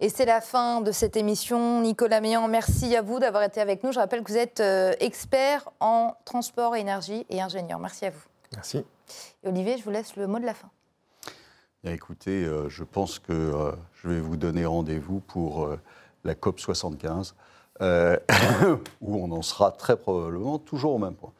Et 0.00 0.08
c'est 0.10 0.26
la 0.26 0.40
fin 0.40 0.80
de 0.82 0.92
cette 0.92 1.16
émission. 1.16 1.80
Nicolas 1.80 2.20
Meillan, 2.20 2.48
merci 2.48 2.94
à 2.96 3.02
vous 3.02 3.18
d'avoir 3.18 3.44
été 3.44 3.60
avec 3.60 3.84
nous. 3.84 3.92
Je 3.92 4.00
rappelle 4.00 4.22
que 4.22 4.32
vous 4.32 4.38
êtes 4.38 4.62
expert 5.00 5.70
en 5.80 6.16
transport, 6.26 6.76
énergie 6.76 7.24
et 7.30 7.40
ingénieur. 7.40 7.78
Merci 7.78 8.06
à 8.06 8.10
vous. 8.10 8.31
Merci. 8.54 8.84
Et 9.42 9.48
Olivier, 9.48 9.78
je 9.78 9.84
vous 9.84 9.90
laisse 9.90 10.16
le 10.16 10.26
mot 10.26 10.38
de 10.38 10.44
la 10.44 10.54
fin. 10.54 10.70
écoutez, 11.84 12.44
euh, 12.44 12.68
je 12.68 12.84
pense 12.84 13.18
que 13.18 13.32
euh, 13.32 13.72
je 13.94 14.08
vais 14.08 14.20
vous 14.20 14.36
donner 14.36 14.66
rendez-vous 14.66 15.20
pour 15.20 15.64
euh, 15.64 15.80
la 16.24 16.34
COP 16.34 16.60
75, 16.60 17.34
où 19.00 19.16
on 19.16 19.32
en 19.32 19.42
sera 19.42 19.72
très 19.72 19.96
probablement 19.96 20.58
toujours 20.58 20.94
au 20.94 20.98
même 20.98 21.14
point. 21.14 21.32